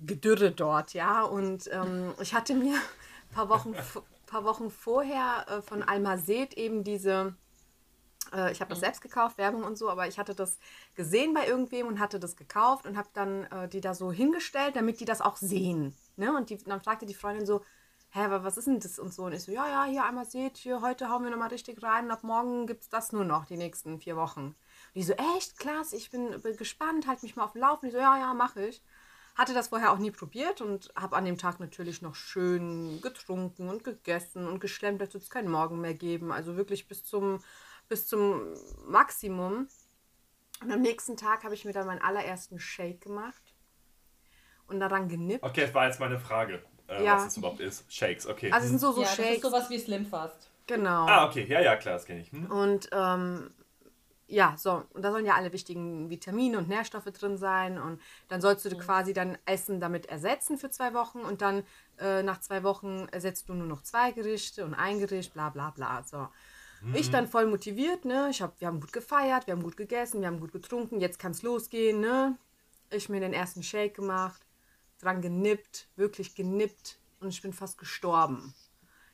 [0.01, 1.23] Gedürre dort, ja.
[1.23, 2.81] Und ähm, ich hatte mir ein
[3.35, 3.75] paar Wochen,
[4.27, 7.35] paar Wochen vorher äh, von Almazet eben diese,
[8.35, 10.59] äh, ich habe das selbst gekauft, Werbung und so, aber ich hatte das
[10.95, 14.77] gesehen bei irgendwem und hatte das gekauft und habe dann äh, die da so hingestellt,
[14.77, 15.95] damit die das auch sehen.
[16.17, 16.37] Ne?
[16.37, 17.63] Und die, dann fragte die Freundin so,
[18.15, 19.25] hä, aber was ist denn das und so?
[19.25, 22.07] Und ich so, ja, ja, hier einmal seht, hier, heute hauen wir nochmal richtig rein
[22.07, 24.41] und ab morgen gibt es das nur noch, die nächsten vier Wochen.
[24.41, 24.57] Und
[24.95, 27.87] die so, echt, klasse, ich bin, bin gespannt, halt mich mal auf dem Laufen.
[27.87, 28.83] Ich so, ja, ja, mache ich.
[29.35, 33.69] Hatte das vorher auch nie probiert und habe an dem Tag natürlich noch schön getrunken
[33.69, 36.31] und gegessen und geschlemmt, würde es keinen Morgen mehr geben.
[36.31, 37.43] Also wirklich bis zum,
[37.89, 38.55] bis zum
[38.87, 39.67] Maximum.
[40.63, 43.43] Und am nächsten Tag habe ich mir dann meinen allerersten Shake gemacht
[44.69, 45.43] und daran genippt.
[45.43, 47.17] Okay, das war jetzt meine Frage äh, ja.
[47.17, 47.85] was es überhaupt ist.
[47.93, 48.51] Shakes, okay.
[48.51, 49.27] Also es sind so, so ja, Shakes.
[49.27, 50.51] Das ist sowas wie Slimfast.
[50.67, 51.07] Genau.
[51.07, 52.33] Ah, okay, ja, ja, klar, das kenne ich.
[52.33, 52.51] Hm?
[52.51, 53.51] Und ähm,
[54.27, 58.41] ja, so, und da sollen ja alle wichtigen Vitamine und Nährstoffe drin sein und dann
[58.41, 58.79] sollst du mhm.
[58.79, 61.63] quasi dann Essen damit ersetzen für zwei Wochen und dann
[61.99, 65.71] äh, nach zwei Wochen ersetzt du nur noch zwei Gerichte und ein Gericht, bla bla
[65.71, 66.03] bla.
[66.05, 66.29] So.
[66.83, 66.95] Mhm.
[66.95, 68.29] Ich dann voll motiviert, ne?
[68.31, 71.19] Ich hab, wir haben gut gefeiert, wir haben gut gegessen, wir haben gut getrunken, jetzt
[71.19, 72.39] kann es losgehen, ne?
[72.91, 74.41] Ich mir den ersten Shake gemacht,
[75.05, 78.55] dran genippt, wirklich genippt und ich bin fast gestorben.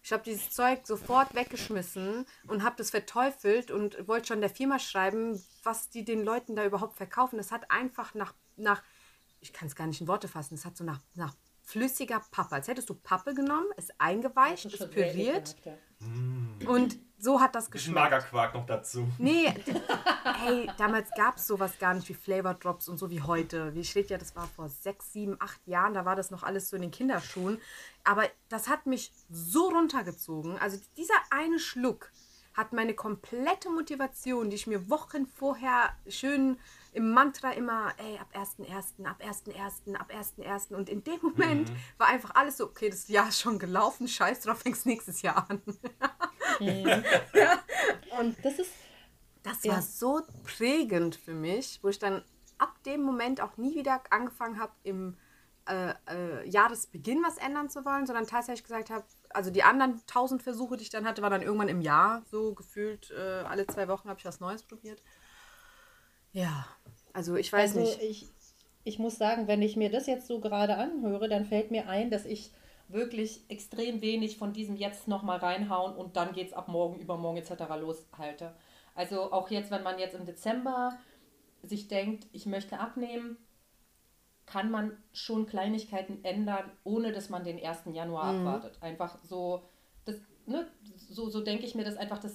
[0.03, 4.79] Ich habe dieses Zeug sofort weggeschmissen und habe das verteufelt und wollte schon der Firma
[4.79, 7.37] schreiben, was die den Leuten da überhaupt verkaufen.
[7.37, 8.83] Das hat einfach nach, nach
[9.41, 12.55] ich kann es gar nicht in Worte fassen, es hat so nach, nach flüssiger Pappe.
[12.55, 15.57] Als hättest du Pappe genommen, es eingeweicht, es püriert.
[16.67, 17.99] Und so hat das geschmeckt.
[17.99, 19.07] Magerquark noch dazu.
[19.19, 19.53] Nee,
[20.25, 23.75] hey, damals gab es sowas gar nicht wie Flavor Drops und so wie heute.
[23.75, 26.71] Wie steht ja, das war vor sechs, sieben, acht Jahren, da war das noch alles
[26.71, 27.61] so in den Kinderschuhen.
[28.05, 30.59] Aber das hat mich so runtergezogen.
[30.59, 32.11] Also dieser eine Schluck
[32.55, 36.59] hat meine komplette Motivation, die ich mir Wochen vorher schön
[36.93, 40.75] im Mantra immer, ey, ab 1.1., ab 1.1., ab 1.1.
[40.75, 41.77] Und in dem Moment mhm.
[41.99, 45.49] war einfach alles so, okay, das Jahr ist schon gelaufen, scheiß drauf, fängst nächstes Jahr
[45.49, 45.63] an.
[46.59, 46.87] mhm.
[47.35, 47.63] ja.
[48.19, 48.73] Und das ist.
[49.43, 49.73] Das ja.
[49.73, 52.23] war so prägend für mich, wo ich dann
[52.59, 55.17] ab dem Moment auch nie wieder angefangen habe, im
[55.67, 60.43] äh, äh, Jahresbeginn was ändern zu wollen, sondern tatsächlich gesagt habe, also die anderen tausend
[60.43, 63.89] Versuche, die ich dann hatte, war dann irgendwann im Jahr so gefühlt, äh, alle zwei
[63.89, 65.03] Wochen habe ich was Neues probiert.
[66.33, 66.67] Ja,
[67.13, 68.03] also ich weiß also nicht.
[68.03, 68.27] Ich,
[68.85, 72.11] ich muss sagen, wenn ich mir das jetzt so gerade anhöre, dann fällt mir ein,
[72.11, 72.53] dass ich
[72.89, 77.39] wirklich extrem wenig von diesem jetzt nochmal reinhauen und dann geht es ab morgen, übermorgen
[77.39, 77.53] etc.
[77.81, 78.55] loshalte.
[78.95, 80.99] Also auch jetzt, wenn man jetzt im Dezember
[81.63, 83.37] sich denkt, ich möchte abnehmen,
[84.47, 87.83] kann man schon Kleinigkeiten ändern, ohne dass man den 1.
[87.93, 88.47] Januar mhm.
[88.47, 88.83] abwartet.
[88.83, 89.63] Einfach so,
[90.05, 90.17] das,
[90.47, 90.67] ne,
[91.09, 92.35] so, so denke ich mir das einfach, dass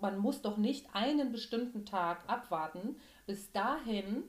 [0.00, 4.24] man muss doch nicht einen bestimmten Tag abwarten, bis dahin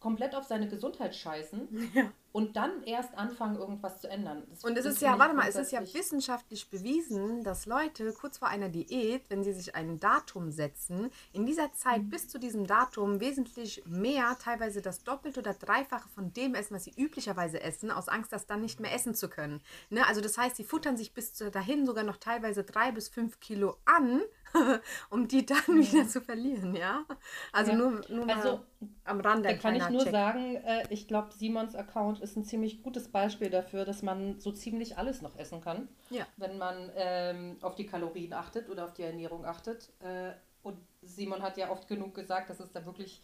[0.00, 2.12] komplett auf seine Gesundheit scheißen ja.
[2.32, 4.42] Und dann erst anfangen, irgendwas zu ändern.
[4.48, 8.38] Das, und es ist ja, warte mal, es ist ja wissenschaftlich bewiesen, dass Leute kurz
[8.38, 12.08] vor einer Diät, wenn sie sich ein Datum setzen, in dieser Zeit mhm.
[12.08, 16.84] bis zu diesem Datum wesentlich mehr, teilweise das Doppelte oder Dreifache von dem essen, was
[16.84, 19.60] sie üblicherweise essen, aus Angst, das dann nicht mehr essen zu können.
[19.90, 20.06] Ne?
[20.06, 23.76] Also das heißt, sie futtern sich bis dahin sogar noch teilweise drei bis fünf Kilo
[23.84, 24.22] an,
[25.10, 25.80] um die dann mhm.
[25.80, 27.04] wieder zu verlieren, ja?
[27.52, 27.76] Also ja.
[27.76, 28.60] nur, nur also,
[29.04, 29.48] am Rande.
[29.48, 30.12] Da kann ich nur Check.
[30.12, 34.52] sagen, äh, ich glaube, Simons Account ist ein ziemlich gutes Beispiel dafür, dass man so
[34.52, 36.26] ziemlich alles noch essen kann, ja.
[36.36, 39.92] wenn man ähm, auf die Kalorien achtet oder auf die Ernährung achtet.
[40.00, 43.20] Äh, und Simon hat ja oft genug gesagt, dass es da wirklich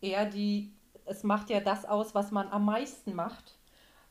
[0.00, 0.72] eher die,
[1.06, 3.58] es macht ja das aus, was man am meisten macht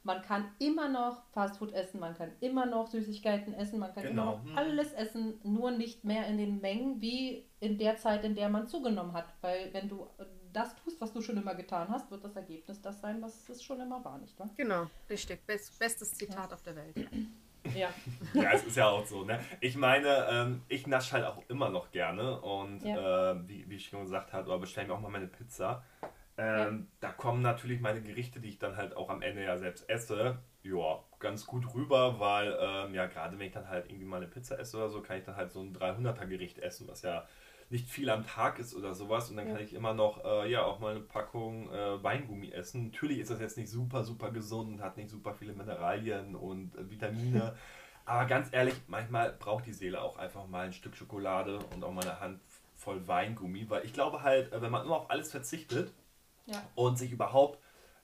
[0.03, 4.33] man kann immer noch Fastfood essen, man kann immer noch Süßigkeiten essen, man kann genau.
[4.33, 8.35] immer noch alles essen, nur nicht mehr in den Mengen wie in der Zeit, in
[8.35, 9.25] der man zugenommen hat.
[9.41, 10.07] Weil wenn du
[10.53, 13.63] das tust, was du schon immer getan hast, wird das Ergebnis das sein, was es
[13.63, 14.49] schon immer war, nicht wahr?
[14.55, 15.45] Genau, richtig.
[15.45, 16.55] Best, bestes Zitat ja.
[16.55, 16.95] auf der Welt.
[17.75, 17.89] Ja.
[18.33, 19.23] ja, es ist ja auch so.
[19.23, 19.39] Ne?
[19.61, 23.31] Ich meine, ähm, ich nasche halt auch immer noch gerne und ja.
[23.31, 25.83] äh, wie, wie ich schon gesagt habe, oder bestelle mir auch mal meine Pizza.
[26.37, 27.07] Ähm, ja.
[27.07, 30.39] Da kommen natürlich meine Gerichte, die ich dann halt auch am Ende ja selbst esse,
[30.63, 34.27] ja, ganz gut rüber, weil ähm, ja, gerade wenn ich dann halt irgendwie mal eine
[34.27, 37.27] Pizza esse oder so, kann ich dann halt so ein 300er Gericht essen, was ja
[37.69, 39.53] nicht viel am Tag ist oder sowas und dann ja.
[39.53, 42.91] kann ich immer noch äh, ja auch mal eine Packung äh, Weingummi essen.
[42.91, 46.75] Natürlich ist das jetzt nicht super super gesund und hat nicht super viele Mineralien und
[46.75, 47.55] äh, Vitamine,
[48.05, 51.91] aber ganz ehrlich, manchmal braucht die Seele auch einfach mal ein Stück Schokolade und auch
[51.91, 52.39] mal eine Hand
[52.75, 55.93] voll Weingummi, weil ich glaube halt, äh, wenn man immer auf alles verzichtet,
[56.45, 56.61] ja.
[56.75, 57.59] und sich überhaupt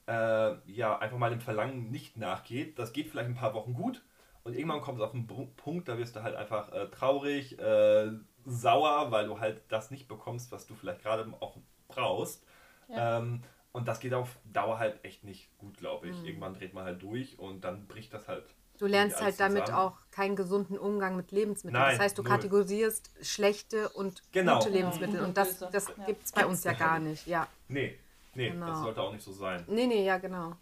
[0.08, 2.80] äh, ja, einfach mal dem Verlangen nicht nachgeht.
[2.80, 4.02] Das geht vielleicht ein paar Wochen gut
[4.44, 8.12] und irgendwann kommt es auf einen Punkt, da wirst du halt einfach äh, traurig, äh,
[8.46, 12.44] sauer, weil du halt das nicht bekommst, was du vielleicht gerade auch brauchst.
[12.88, 13.18] Ja.
[13.18, 16.18] Ähm, und das geht auf Dauer halt echt nicht gut, glaube ich.
[16.18, 16.26] Mhm.
[16.26, 18.46] Irgendwann dreht man halt durch und dann bricht das halt.
[18.80, 19.80] Du lernst halt damit zusammen.
[19.80, 21.82] auch keinen gesunden Umgang mit Lebensmitteln.
[21.82, 22.32] Nein, das heißt, du null.
[22.32, 24.60] kategorisierst schlechte und genau.
[24.60, 25.22] gute Lebensmittel.
[25.22, 26.06] Und das, das ja.
[26.06, 27.28] gibt es bei uns ja gar nicht.
[27.28, 27.48] Ja.
[27.68, 28.00] Nee,
[28.36, 28.68] Nee, genau.
[28.68, 29.64] das sollte auch nicht so sein.
[29.68, 30.54] Nee, nee, ja, genau.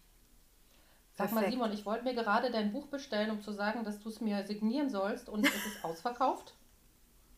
[1.15, 4.09] Sag mal, Simon, ich wollte mir gerade dein Buch bestellen, um zu sagen, dass du
[4.09, 6.53] es mir signieren sollst und es ist ausverkauft.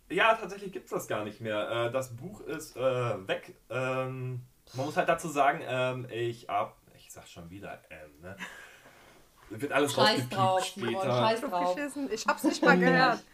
[0.09, 1.69] Ja, tatsächlich gibt es das gar nicht mehr.
[1.69, 3.55] Äh, das Buch ist äh, weg.
[3.69, 4.41] Ähm,
[4.73, 8.35] man muss halt dazu sagen, ähm, ich ab, ich sag schon wieder, ähm, ne?
[9.49, 11.01] Wird alles Scheiß drauf, später.
[11.01, 11.77] Scheiß drauf.
[12.11, 13.23] Ich hab's nicht mal gehört.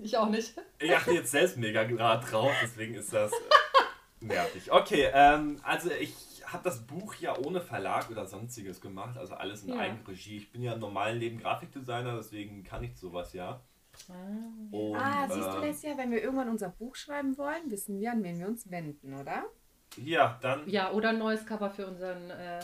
[0.00, 0.54] Ich auch nicht.
[0.78, 4.70] Ich achte jetzt selbst mega gerade drauf, deswegen ist das äh, nervig.
[4.70, 6.14] Okay, ähm, also ich
[6.44, 9.80] habe das Buch ja ohne Verlag oder sonstiges gemacht, also alles in ja.
[9.80, 10.36] Eigenregie.
[10.36, 13.60] Ich bin ja im normalen Leben Grafikdesigner, deswegen kann ich sowas ja.
[14.08, 17.98] Ah, Und, ah siehst du, das ja, wenn wir irgendwann unser Buch schreiben wollen, wissen
[18.00, 19.44] wir, an wen wir uns wenden, oder?
[19.96, 20.68] Ja, dann.
[20.68, 22.60] Ja, oder ein neues Cover für unseren äh,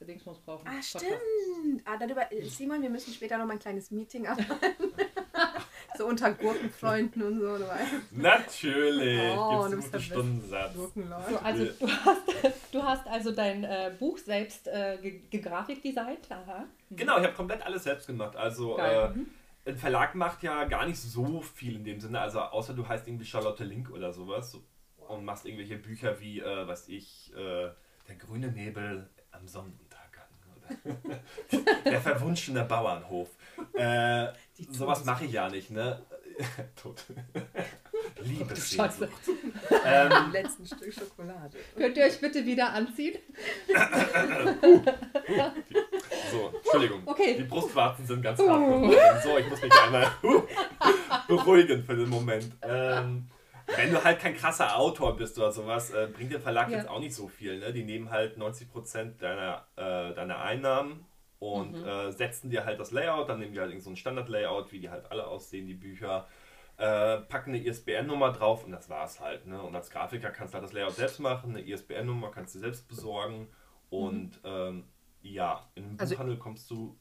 [0.00, 0.66] Dingsmus brauchen.
[0.66, 1.82] Ah, stimmt.
[1.84, 4.92] Ah, darüber, Simon, wir müssen später noch mal ein kleines Meeting abhalten.
[5.98, 8.12] so unter Gurkenfreunden und so, du weißt.
[8.12, 9.20] Natürlich.
[9.36, 10.74] Oh, Gibt's einen guten Stundensatz.
[10.74, 12.22] So, also du hast,
[12.72, 14.98] du hast also dein äh, Buch selbst äh,
[15.30, 16.30] gegrafikdesignt.
[16.30, 16.64] Aha.
[16.88, 16.96] Mhm.
[16.96, 18.36] Genau, ich habe komplett alles selbst gemacht.
[18.36, 19.26] Also äh, mhm.
[19.68, 22.20] Ein Verlag macht ja gar nicht so viel in dem Sinne.
[22.20, 24.58] Also außer du heißt irgendwie Charlotte Link oder sowas
[24.96, 27.70] und machst irgendwelche Bücher wie, äh, was ich, äh,
[28.08, 29.98] der grüne Nebel am Sonnenuntergang.
[31.84, 33.28] der verwunschene Bauernhof.
[33.74, 34.28] Äh,
[34.70, 36.02] sowas mache ich ja nicht, ne?
[36.76, 37.04] Tot.
[38.22, 39.10] Liebessehnsucht.
[39.84, 41.58] Ähm, letzten Stück Schokolade.
[41.76, 43.18] Könnt ihr euch bitte wieder anziehen?
[46.30, 47.02] So, Entschuldigung.
[47.06, 47.36] Okay.
[47.38, 48.92] Die Brustwarzen sind ganz hart geworden.
[49.22, 50.10] So, ich muss mich einmal
[51.28, 52.56] beruhigen für den Moment.
[52.62, 53.28] Ähm,
[53.76, 56.78] wenn du halt kein krasser Autor bist oder sowas, äh, bringt der Verlag ja.
[56.78, 57.58] jetzt auch nicht so viel.
[57.58, 57.72] Ne?
[57.72, 61.04] Die nehmen halt 90% deiner, äh, deiner Einnahmen
[61.38, 61.86] und mhm.
[61.86, 64.90] äh, setzen dir halt das Layout, dann nehmen die halt so ein Standard-Layout, wie die
[64.90, 66.26] halt alle aussehen, die Bücher,
[66.78, 69.46] äh, packen eine ISBN-Nummer drauf und das war's halt.
[69.46, 69.60] Ne?
[69.60, 72.88] Und als Grafiker kannst du halt das Layout selbst machen, eine ISBN-Nummer kannst du selbst
[72.88, 73.48] besorgen
[73.90, 74.50] und mhm.
[74.50, 74.84] ähm,
[75.32, 76.98] ja, in den also Buchhandel kommst du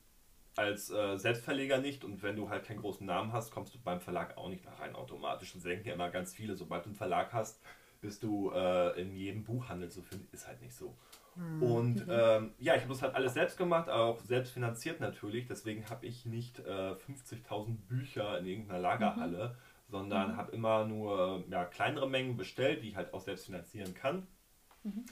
[0.55, 4.01] als äh, Selbstverleger nicht und wenn du halt keinen großen Namen hast, kommst du beim
[4.01, 5.53] Verlag auch nicht da rein automatisch.
[5.53, 7.61] Und denken ja immer ganz viele, sobald du einen Verlag hast,
[8.01, 10.95] bist du äh, in jedem Buchhandel zu finden, ist halt nicht so.
[11.36, 11.63] Mhm.
[11.63, 15.47] Und ähm, ja, ich habe das halt alles selbst gemacht, auch selbst finanziert natürlich.
[15.47, 19.91] Deswegen habe ich nicht äh, 50.000 Bücher in irgendeiner Lagerhalle, mhm.
[19.91, 20.38] sondern mhm.
[20.38, 24.28] habe immer nur ja, kleinere Mengen bestellt, die ich halt auch selbst finanzieren kann.
[24.84, 25.05] Mhm.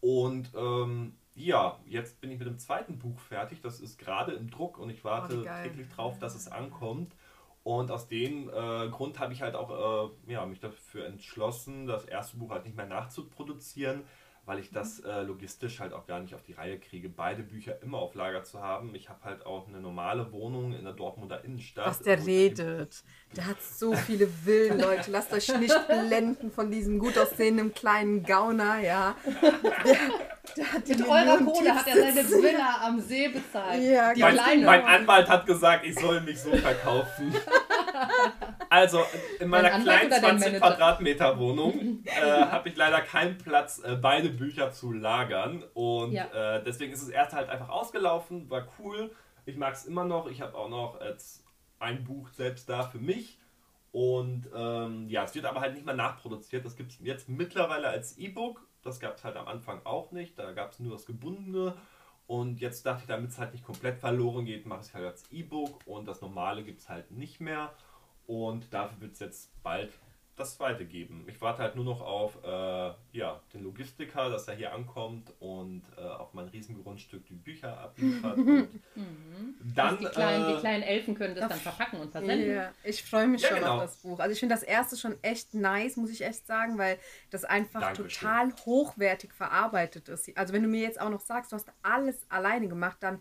[0.00, 3.60] Und ähm, ja, jetzt bin ich mit dem zweiten Buch fertig.
[3.60, 7.14] Das ist gerade im Druck und ich warte oh, täglich drauf, dass es ankommt.
[7.62, 12.04] Und aus dem äh, Grund habe ich halt auch äh, ja, mich dafür entschlossen, das
[12.04, 14.04] erste Buch halt nicht mehr nachzuproduzieren,
[14.46, 17.82] weil ich das äh, logistisch halt auch gar nicht auf die Reihe kriege, beide Bücher
[17.82, 18.94] immer auf Lager zu haben.
[18.94, 21.86] Ich habe halt auch eine normale Wohnung in der Dortmunder Innenstadt.
[21.86, 23.04] Was der redet.
[23.36, 25.10] Der hat so viele Villen, Leute.
[25.10, 25.76] Lasst euch nicht
[26.08, 29.16] blenden von diesem gut aussehenden kleinen Gauner, ja.
[29.84, 29.98] Der,
[30.86, 33.82] Mit eurer Kohle hat er seine Villa am See bezahlt.
[33.82, 37.34] Ja, die mein, mein Anwalt hat gesagt, ich soll mich so verkaufen.
[38.70, 39.04] Also
[39.40, 44.70] in meiner kleinen 20 Quadratmeter Wohnung äh, habe ich leider keinen Platz, äh, beide Bücher
[44.70, 45.64] zu lagern.
[45.74, 46.26] Und ja.
[46.26, 49.10] äh, deswegen ist das erste halt einfach ausgelaufen, war cool.
[49.44, 50.30] Ich mag es immer noch.
[50.30, 51.44] Ich habe auch noch jetzt
[51.80, 53.39] ein Buch selbst da für mich.
[53.92, 56.64] Und ähm, ja, es wird aber halt nicht mehr nachproduziert.
[56.64, 58.66] Das gibt es jetzt mittlerweile als E-Book.
[58.82, 60.38] Das gab es halt am Anfang auch nicht.
[60.38, 61.74] Da gab es nur das Gebundene.
[62.26, 65.04] Und jetzt dachte ich, damit es halt nicht komplett verloren geht, mache ich es halt
[65.06, 65.80] als E-Book.
[65.86, 67.72] Und das normale gibt es halt nicht mehr.
[68.26, 69.92] Und dafür wird es jetzt bald
[70.40, 71.24] das zweite geben.
[71.28, 75.82] Ich warte halt nur noch auf äh, ja, den Logistiker, dass er hier ankommt und
[75.96, 78.36] äh, auf mein Riesengrundstück die Bücher abliefert.
[78.38, 78.46] und
[78.96, 79.54] mhm.
[79.74, 82.50] dann, die, kleinen, äh, die kleinen Elfen können das dann verpacken und versenden.
[82.50, 83.76] Ja, ich freue mich ja, schon genau.
[83.76, 84.18] auf das Buch.
[84.18, 86.98] Also ich finde das erste schon echt nice, muss ich echt sagen, weil
[87.30, 88.08] das einfach Dankeschön.
[88.08, 90.36] total hochwertig verarbeitet ist.
[90.36, 93.20] Also wenn du mir jetzt auch noch sagst, du hast alles alleine gemacht, dann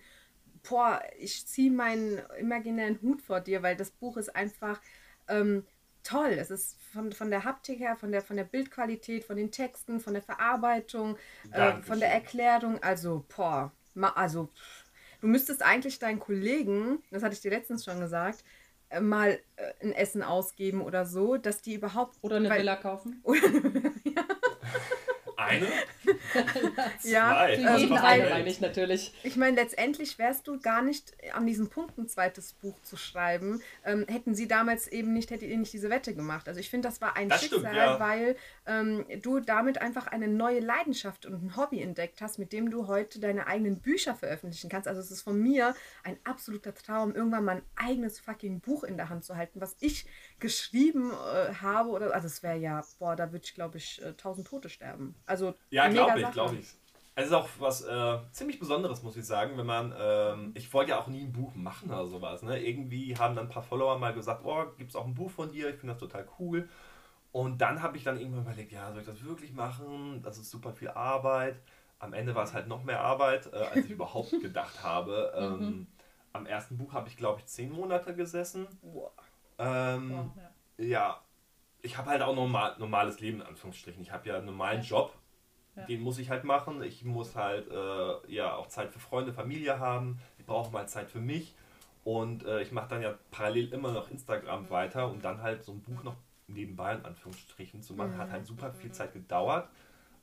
[0.67, 4.81] boah, ich ziehe meinen imaginären Hut vor dir, weil das Buch ist einfach
[5.27, 5.65] ähm,
[6.03, 6.35] toll.
[6.37, 9.99] Es ist von, von der Haptik her, von der, von der Bildqualität, von den Texten,
[9.99, 11.17] von der Verarbeitung,
[11.51, 12.81] äh, von der Erklärung.
[12.81, 13.71] Also, boah,
[14.15, 14.49] also,
[15.21, 18.43] du müsstest eigentlich deinen Kollegen, das hatte ich dir letztens schon gesagt,
[18.89, 22.17] äh, mal äh, ein Essen ausgeben oder so, dass die überhaupt.
[22.21, 23.19] Oder eine weil, Villa kaufen.
[23.23, 23.39] Oder.
[25.49, 25.67] Eine?
[27.03, 27.57] ja, Zwei.
[27.57, 29.13] Für jeden eine meine ich natürlich.
[29.23, 33.61] Ich meine, letztendlich wärst du gar nicht an diesem Punkt, ein zweites Buch zu schreiben.
[33.85, 36.47] Ähm, hätten sie damals eben nicht, hättet ihr nicht diese Wette gemacht.
[36.47, 37.99] Also ich finde, das war ein das Schicksal, stimmt, ja.
[37.99, 38.35] weil
[38.65, 42.87] ähm, du damit einfach eine neue Leidenschaft und ein Hobby entdeckt hast, mit dem du
[42.87, 44.87] heute deine eigenen Bücher veröffentlichen kannst.
[44.87, 48.97] Also es ist von mir ein absoluter Traum, irgendwann mal ein eigenes fucking Buch in
[48.97, 50.05] der Hand zu halten, was ich
[50.39, 51.89] geschrieben äh, habe.
[51.89, 55.15] Oder, also es wäre ja, boah, da würde ich, glaube ich, äh, tausend Tote sterben.
[55.25, 55.38] Also
[55.69, 56.67] ja, glaube ich, glaube ich.
[57.19, 60.91] Es ist auch was äh, ziemlich Besonderes, muss ich sagen, wenn man, ähm, ich wollte
[60.91, 62.43] ja auch nie ein Buch machen oder sowas.
[62.43, 62.63] Ne?
[62.63, 65.51] Irgendwie haben dann ein paar Follower mal gesagt, oh, gibt es auch ein Buch von
[65.51, 65.69] dir?
[65.69, 66.69] Ich finde das total cool.
[67.33, 70.21] Und dann habe ich dann irgendwann überlegt, ja, soll ich das wirklich machen?
[70.23, 71.59] Das ist super viel Arbeit.
[71.99, 75.33] Am Ende war es halt noch mehr Arbeit, äh, als ich überhaupt gedacht habe.
[75.35, 75.87] Ähm, mhm.
[76.31, 78.65] Am ersten Buch habe ich, glaube ich, zehn Monate gesessen.
[78.81, 79.11] Wow.
[79.57, 80.31] Ähm, wow,
[80.77, 80.85] ja.
[80.85, 81.21] ja.
[81.81, 84.01] ich habe halt auch normal, normales Leben, in Anführungsstrichen.
[84.01, 85.13] Ich habe ja einen normalen Job
[85.79, 85.85] ja.
[85.85, 86.81] Den muss ich halt machen.
[86.83, 90.19] Ich muss halt äh, ja auch Zeit für Freunde, Familie haben.
[90.37, 91.55] Ich brauche mal Zeit für mich.
[92.03, 94.69] Und äh, ich mache dann ja parallel immer noch Instagram mhm.
[94.69, 96.15] weiter und dann halt so ein Buch noch
[96.47, 98.15] nebenbei in Anführungsstrichen zu machen.
[98.15, 98.17] Mhm.
[98.17, 99.69] Hat halt super viel Zeit gedauert.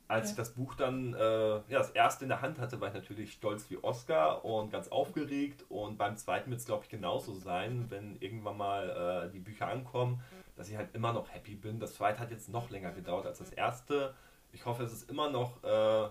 [0.09, 0.31] Als ja.
[0.31, 3.33] ich das Buch dann äh, ja, das erste in der Hand hatte, war ich natürlich
[3.33, 5.65] stolz wie Oscar und ganz aufgeregt.
[5.69, 9.67] Und beim zweiten wird es, glaube ich, genauso sein, wenn irgendwann mal äh, die Bücher
[9.67, 10.21] ankommen,
[10.55, 11.79] dass ich halt immer noch happy bin.
[11.79, 14.13] Das zweite hat jetzt noch länger gedauert als das erste.
[14.57, 16.09] Ich hoffe, es ist immer noch äh,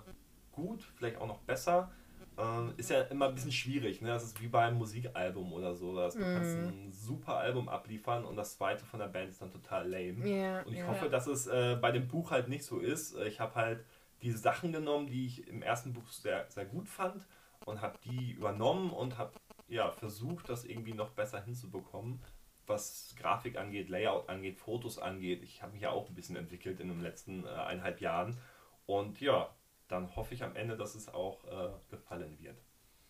[0.53, 1.91] gut, vielleicht auch noch besser.
[2.39, 4.01] Äh, ist ja immer ein bisschen schwierig.
[4.03, 4.09] Ne?
[4.09, 5.97] Das ist wie beim Musikalbum oder so.
[5.97, 6.35] Dass du mm.
[6.35, 10.25] kannst ein super Album abliefern und das zweite von der Band ist dann total lame.
[10.25, 10.89] Yeah, und ich yeah.
[10.89, 13.17] hoffe, dass es äh, bei dem Buch halt nicht so ist.
[13.27, 13.85] Ich habe halt
[14.23, 17.27] diese Sachen genommen, die ich im ersten Buch sehr, sehr gut fand
[17.65, 19.33] und habe die übernommen und habe
[19.67, 22.21] ja, versucht, das irgendwie noch besser hinzubekommen
[22.69, 25.43] was Grafik angeht, Layout angeht, Fotos angeht.
[25.43, 28.39] Ich habe mich ja auch ein bisschen entwickelt in den letzten äh, eineinhalb Jahren.
[28.87, 29.55] Und ja,
[29.89, 32.57] dann hoffe ich am Ende, dass es auch äh, gefallen wird.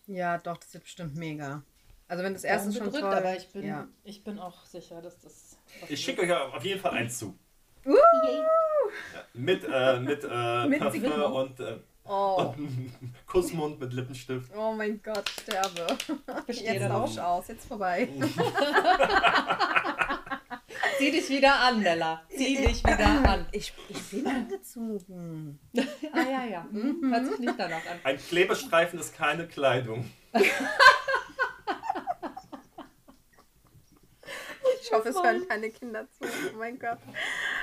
[0.07, 1.63] Ja, doch, das wird bestimmt mega.
[2.07, 3.87] Also wenn das erste schon bedrückt, toll, aber ich bin, ja.
[4.03, 5.57] ich bin auch sicher, dass das.
[5.89, 7.37] Ich schicke euch auf jeden Fall eins zu.
[7.85, 7.95] Uh!
[9.13, 12.53] Ja, mit äh, mit, äh, mit Parfum und, äh, oh.
[12.57, 12.91] und
[13.27, 14.51] Kussmund mit Lippenstift.
[14.55, 15.97] Oh mein Gott, sterbe.
[16.47, 18.07] Jetzt Rausch aus, jetzt vorbei.
[20.97, 22.23] Zieh dich wieder an, Nella.
[22.29, 23.45] Zieh dich wieder an.
[23.51, 25.59] Ich, ich bin angezogen.
[26.13, 26.65] ah ja, ja.
[26.71, 27.13] Mhm.
[27.13, 27.99] Hört sich nicht danach an.
[28.03, 30.11] Ein Klebestreifen ist keine Kleidung.
[34.81, 36.25] ich hoffe, es hören keine Kinder zu.
[36.25, 36.97] Oh mein Gott.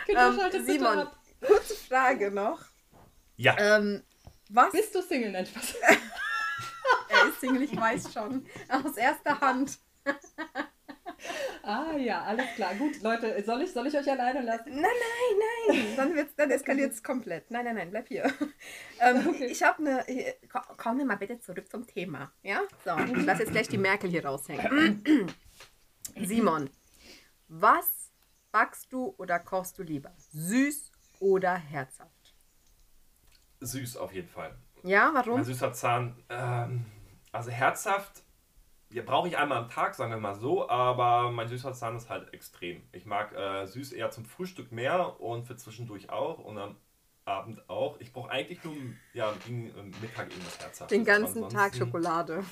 [0.06, 1.08] Kinder, ähm, Simon,
[1.44, 2.60] kurze Frage noch.
[3.36, 3.56] Ja.
[3.58, 4.04] Ähm,
[4.54, 4.72] was?
[4.72, 5.32] Bist du Single?
[5.32, 5.74] Nein, Spaß.
[7.08, 8.46] er ist Single, ich weiß schon.
[8.68, 9.78] Aus erster Hand.
[11.62, 12.74] ah ja, alles klar.
[12.74, 14.70] Gut, Leute, soll ich, soll ich euch alleine lassen?
[14.70, 15.38] Nein, nein,
[15.68, 15.96] nein.
[15.96, 17.50] Dann, wird's, dann eskaliert es komplett.
[17.50, 18.32] Nein, nein, nein, bleib hier.
[19.00, 19.46] Ähm, okay.
[19.46, 20.04] Ich habe eine.
[20.76, 22.32] Kommen wir mal bitte zurück zum Thema.
[22.42, 22.62] Ja?
[22.84, 25.02] So, ich lasse jetzt gleich die Merkel hier raushängen.
[26.24, 26.70] Simon,
[27.48, 28.12] was
[28.52, 30.14] backst du oder kochst du lieber?
[30.30, 32.13] Süß oder herzhaft?
[33.64, 34.54] Süß auf jeden Fall.
[34.82, 35.34] Ja, warum?
[35.34, 36.84] Mein süßer Zahn, ähm,
[37.32, 38.22] also herzhaft,
[38.90, 42.10] ja, brauche ich einmal am Tag, sagen wir mal so, aber mein süßer Zahn ist
[42.10, 42.82] halt extrem.
[42.92, 46.76] Ich mag äh, süß eher zum Frühstück mehr und für zwischendurch auch und am
[47.26, 47.98] Abend auch.
[48.00, 48.74] Ich brauche eigentlich nur
[49.14, 49.64] ja, gegen
[50.00, 50.90] Mittag irgendwas herzhaft.
[50.90, 52.44] Den ganzen Tag Schokolade.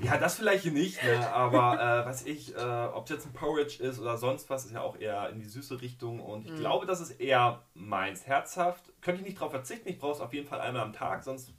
[0.00, 1.32] Ja, das vielleicht nicht, ne?
[1.32, 4.72] aber äh, was ich, äh, ob es jetzt ein Porridge ist oder sonst was, ist
[4.72, 6.56] ja auch eher in die süße Richtung und ich mm.
[6.56, 8.26] glaube, das ist eher meins.
[8.26, 11.22] Herzhaft könnte ich nicht drauf verzichten, ich brauche es auf jeden Fall einmal am Tag,
[11.22, 11.52] sonst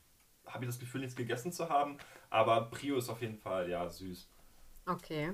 [0.45, 1.97] habe ich das Gefühl, nichts gegessen zu haben.
[2.29, 4.27] Aber Prio ist auf jeden Fall, ja, süß.
[4.88, 5.34] Okay.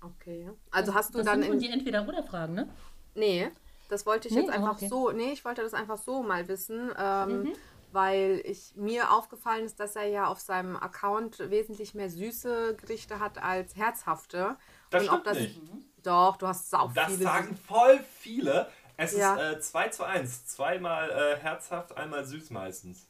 [0.00, 0.50] Okay.
[0.70, 1.42] Also hast du das dann.
[1.42, 2.68] Sind in die Entweder-Oder-Fragen, ne?
[3.14, 3.50] Nee,
[3.88, 4.88] das wollte ich nee, jetzt einfach okay.
[4.88, 5.10] so.
[5.10, 6.92] Nee, ich wollte das einfach so mal wissen.
[6.98, 7.52] Ähm, mhm.
[7.92, 13.20] Weil ich mir aufgefallen ist, dass er ja auf seinem Account wesentlich mehr süße Gerichte
[13.20, 14.56] hat als herzhafte.
[14.90, 15.60] Das Und stimmt das, nicht.
[16.02, 17.24] Doch, du hast sau das viele.
[17.24, 18.68] Das sagen voll viele.
[18.96, 19.34] Es ja.
[19.34, 20.46] ist äh, 2 zu 1.
[20.46, 23.08] Zweimal äh, herzhaft, einmal süß meistens.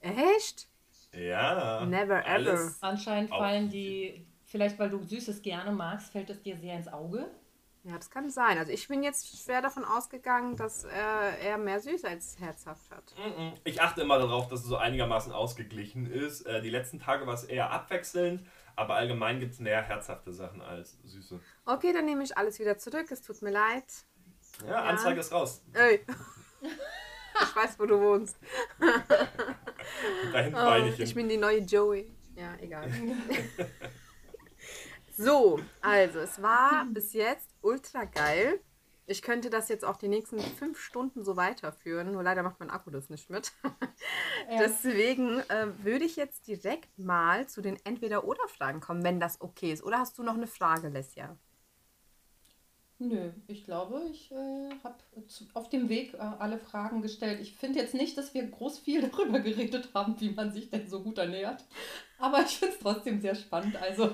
[0.00, 0.68] Echt?
[1.12, 1.84] Ja.
[1.86, 2.72] Never ever.
[2.80, 7.30] Anscheinend fallen die, vielleicht weil du Süßes gerne magst, fällt es dir sehr ins Auge.
[7.84, 8.58] Ja, das kann sein.
[8.58, 13.14] Also ich bin jetzt schwer davon ausgegangen, dass er, er mehr süß als herzhaft hat.
[13.64, 16.42] Ich achte immer darauf, dass es so einigermaßen ausgeglichen ist.
[16.42, 18.44] Äh, die letzten Tage war es eher abwechselnd,
[18.76, 21.40] aber allgemein gibt es mehr herzhafte Sachen als süße.
[21.64, 23.06] Okay, dann nehme ich alles wieder zurück.
[23.10, 23.84] Es tut mir leid.
[24.62, 24.84] Ja, ja.
[24.84, 25.62] Anzeige ist raus.
[25.72, 26.04] Ey.
[26.60, 28.36] ich weiß, wo du wohnst.
[30.32, 31.00] Dahin oh, ich.
[31.00, 32.12] Ich bin die neue Joey.
[32.36, 32.88] Ja, egal.
[35.16, 38.60] so, also es war bis jetzt ultra geil.
[39.06, 42.68] Ich könnte das jetzt auch die nächsten fünf Stunden so weiterführen, nur leider macht mein
[42.68, 43.52] Akku das nicht mit.
[44.50, 44.60] Ja.
[44.60, 49.82] Deswegen äh, würde ich jetzt direkt mal zu den Entweder-Oder-Fragen kommen, wenn das okay ist.
[49.82, 51.36] Oder hast du noch eine Frage, Lesja?
[53.00, 54.96] Nö, ich glaube, ich äh, habe
[55.54, 57.38] auf dem Weg äh, alle Fragen gestellt.
[57.40, 60.88] Ich finde jetzt nicht, dass wir groß viel darüber geredet haben, wie man sich denn
[60.88, 61.64] so gut ernährt.
[62.18, 63.76] Aber ich finde es trotzdem sehr spannend.
[63.80, 64.10] Also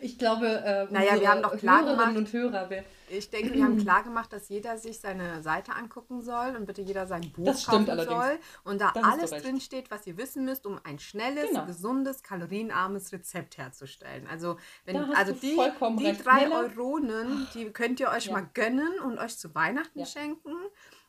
[0.00, 2.70] ich glaube, äh, naja, wir haben doch klar Hörerinnen gemacht, und Hörer.
[2.70, 6.66] Wir, ich denke, wir haben klar gemacht, dass jeder sich seine Seite angucken soll und
[6.66, 8.38] bitte jeder sein Buch das kaufen soll.
[8.64, 11.66] Und da das alles drin steht, was ihr wissen müsst, um ein schnelles, genau.
[11.66, 14.26] gesundes, kalorienarmes Rezept herzustellen.
[14.26, 15.58] Also, wenn, also die,
[15.98, 18.32] die drei Euronen, die könnt ihr euch ja.
[18.32, 20.06] mal gönnen und euch zu Weihnachten ja.
[20.06, 20.54] schenken.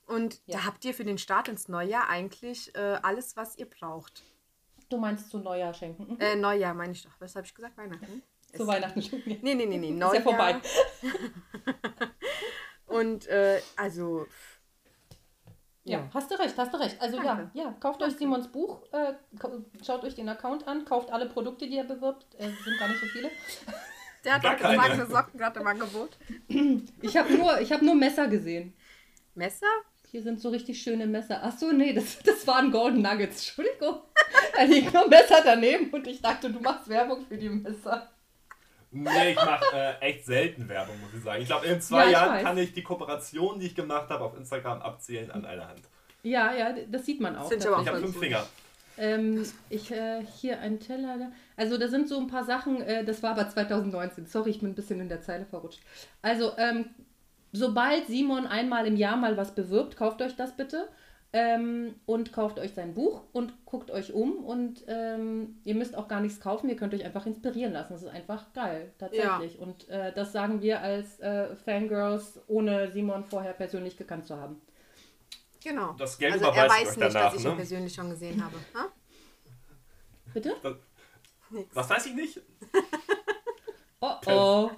[0.05, 0.57] Und ja.
[0.57, 4.23] da habt ihr für den Start ins Neujahr eigentlich äh, alles, was ihr braucht.
[4.89, 6.13] Du meinst zu Neujahr schenken?
[6.13, 6.19] Mhm.
[6.19, 7.11] Äh, Neujahr meine ich doch.
[7.19, 7.77] Was habe ich gesagt?
[7.77, 8.21] Weihnachten?
[8.55, 9.39] Zu Weihnachten schenken.
[9.41, 9.91] Nee, nee, nee, nee.
[9.91, 10.13] Neujahr.
[10.13, 10.55] Ist ja vorbei.
[12.85, 14.27] Und äh, also.
[15.83, 15.99] Ja.
[15.99, 16.09] ja.
[16.13, 17.01] hast du recht, hast du recht.
[17.01, 17.51] Also Danke.
[17.53, 18.13] ja, ja, kauft Danke.
[18.13, 19.13] euch Simons Buch, äh,
[19.83, 22.27] schaut euch den Account an, kauft alle Produkte, die er bewirbt.
[22.37, 23.29] Äh, sind gar nicht so viele.
[24.23, 26.17] Der hat gerade Socken gerade im Angebot.
[27.01, 28.73] Ich habe nur, hab nur Messer gesehen.
[29.35, 29.67] Messer?
[30.09, 31.41] Hier sind so richtig schöne Messer.
[31.43, 33.37] Ach so, nee, das, das waren Golden Nuggets.
[33.47, 34.01] Entschuldigung.
[34.55, 38.13] Da liegen nur Messer daneben und ich dachte, du machst Werbung für die Messer.
[38.93, 41.41] Nee, ich mache äh, echt selten Werbung, muss ich sagen.
[41.41, 42.43] Ich glaube, in zwei ja, Jahren weiß.
[42.43, 45.81] kann ich die Kooperation, die ich gemacht habe, auf Instagram abzählen an einer Hand.
[46.21, 47.49] Ja, ja, das sieht man auch.
[47.49, 48.45] Sind aber auch ich habe fünf Finger.
[48.97, 51.31] Ähm, ich äh, hier ein Teller.
[51.57, 54.27] Also da sind so ein paar Sachen, äh, das war aber 2019.
[54.27, 55.81] Sorry, ich bin ein bisschen in der Zeile verrutscht.
[56.21, 56.85] Also ähm,
[57.51, 60.87] sobald Simon einmal im Jahr mal was bewirbt, kauft euch das bitte.
[61.35, 66.07] Ähm, und kauft euch sein Buch und guckt euch um und ähm, ihr müsst auch
[66.07, 67.93] gar nichts kaufen, ihr könnt euch einfach inspirieren lassen.
[67.93, 69.55] Das ist einfach geil, tatsächlich.
[69.55, 69.61] Ja.
[69.61, 74.61] Und äh, das sagen wir als äh, Fangirls, ohne Simon vorher persönlich gekannt zu haben.
[75.63, 75.93] Genau.
[75.93, 77.49] Das Geld also er weiß nicht, danach, dass ich ne?
[77.49, 78.55] ihn persönlich schon gesehen habe.
[78.75, 78.89] Ha?
[80.35, 80.55] Bitte?
[80.61, 80.75] Das,
[81.73, 82.41] was weiß ich nicht?
[84.05, 84.71] Oh oh.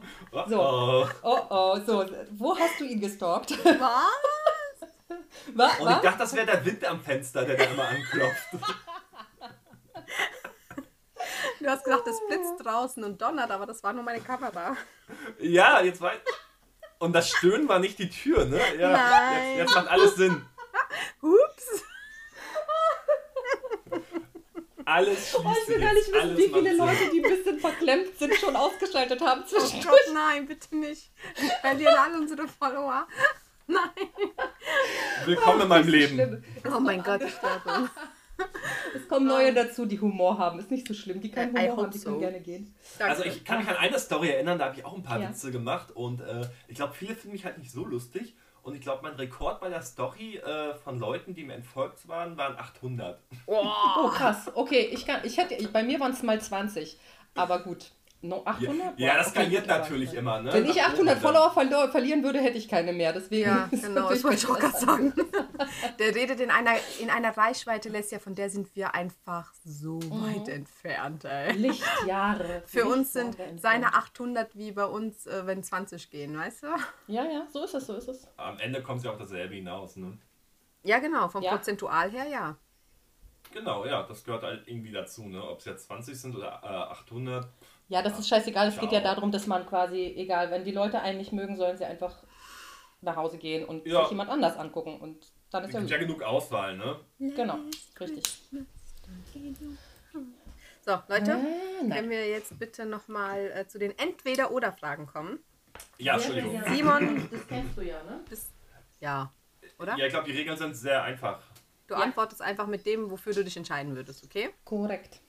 [0.48, 1.08] So.
[1.24, 1.80] Oh oh.
[1.86, 3.52] So, wo hast du ihn gestalkt?
[3.66, 4.55] Was?
[5.54, 5.80] Was?
[5.80, 8.50] Und ich dachte, das wäre der Wind am Fenster, der da immer anklopft.
[11.60, 14.78] Du hast gesagt, es blitzt draußen und donnert, aber das war nur meine Kamera.
[15.40, 16.20] Ja, jetzt weiß
[17.00, 18.60] Und das Stöhnen war nicht die Tür, ne?
[18.78, 19.48] Ja, Nein.
[19.50, 20.46] Jetzt, jetzt macht alles Sinn.
[21.22, 21.84] Ups.
[24.86, 28.20] Alles schließt oh, Ich will gar nicht wissen, wie viele Leute, die ein bisschen verklemmt
[28.20, 29.88] sind, schon ausgeschaltet haben zwischendurch.
[29.88, 31.12] Oh Gott, nein, bitte nicht.
[31.38, 33.08] Wir verlieren alle unsere Follower.
[33.68, 33.80] Nein.
[35.26, 36.14] Willkommen oh, in meinem Leben.
[36.14, 36.44] Schlimm.
[36.76, 37.90] Oh mein Gott, ich sterbe.
[38.94, 40.60] Es kommen neue dazu, die Humor haben.
[40.60, 41.22] Ist nicht so schlimm.
[41.22, 42.10] Die keinen Humor haben, die so.
[42.10, 42.76] können gerne gehen.
[43.00, 45.30] Also ich kann mich an eine Story erinnern, da habe ich auch ein paar ja.
[45.30, 48.36] Witze gemacht und äh, ich glaube, viele finden mich halt nicht so lustig.
[48.62, 52.36] Und ich glaube, mein Rekord bei der Story äh, von Leuten, die mir entfolgt waren,
[52.36, 53.22] waren 800.
[53.46, 53.64] Oh,
[54.00, 54.52] oh krass.
[54.56, 56.98] Okay, ich kann, ich hätte, bei mir waren es mal 20.
[57.36, 57.92] Aber gut.
[58.28, 59.00] No, 800?
[59.00, 60.42] Ja, ja das skaliert natürlich immer.
[60.42, 60.52] Ne?
[60.54, 63.14] Wenn ich 800 Follower verlo verlieren würde, hätte ich keine mehr.
[63.14, 65.14] Deswegen ja, genau, das wollte ich auch gerade sagen.
[66.00, 70.24] Der redet in einer, in einer Reichweite, Lesja, von der sind wir einfach so Mhm.
[70.24, 71.54] weit entfernt, ey.
[71.54, 72.64] Lichtjahre.
[72.68, 74.06] Für uns sind Lichtjahre seine entfernt.
[74.12, 76.68] 800 wie bei uns, äh, wenn 20 gehen, weißt du?
[77.08, 78.28] Ja, ja, so ist es, so ist es.
[78.38, 80.18] Am Ende kommt ja auch dasselbe hinaus, ne?
[80.84, 81.52] Ja, genau, vom Ja.
[81.56, 82.56] Prozentual her, ja.
[83.54, 85.42] Genau, ja, das gehört halt irgendwie dazu, ne?
[85.42, 87.48] Ob es jetzt 20 sind oder äh, 800.
[87.88, 88.68] Ja, das ist scheißegal.
[88.68, 91.78] Es geht ja darum, dass man quasi, egal, wenn die Leute einen nicht mögen, sollen
[91.78, 92.24] sie einfach
[93.02, 94.02] nach Hause gehen und Ja.
[94.02, 95.00] sich jemand anders angucken.
[95.00, 97.00] Und dann Es ist ja gibt ja genug Auswahl, ne?
[97.20, 97.60] Genau,
[98.00, 98.24] richtig.
[100.82, 105.40] So, Leute, Äh, können wir jetzt bitte nochmal äh, zu den Entweder-Oder-Fragen kommen?
[105.98, 106.64] Ja, Entschuldigung.
[106.68, 108.24] Simon, Das kennst du ja, ne?
[108.28, 108.50] bist,
[109.00, 109.32] ja,
[109.78, 109.96] oder?
[109.98, 111.42] Ja, ich glaube, die Regeln sind sehr einfach.
[111.88, 112.02] Du Ja.
[112.02, 114.50] antwortest einfach mit dem, wofür du dich entscheiden würdest, okay?
[114.64, 115.22] Korrekt.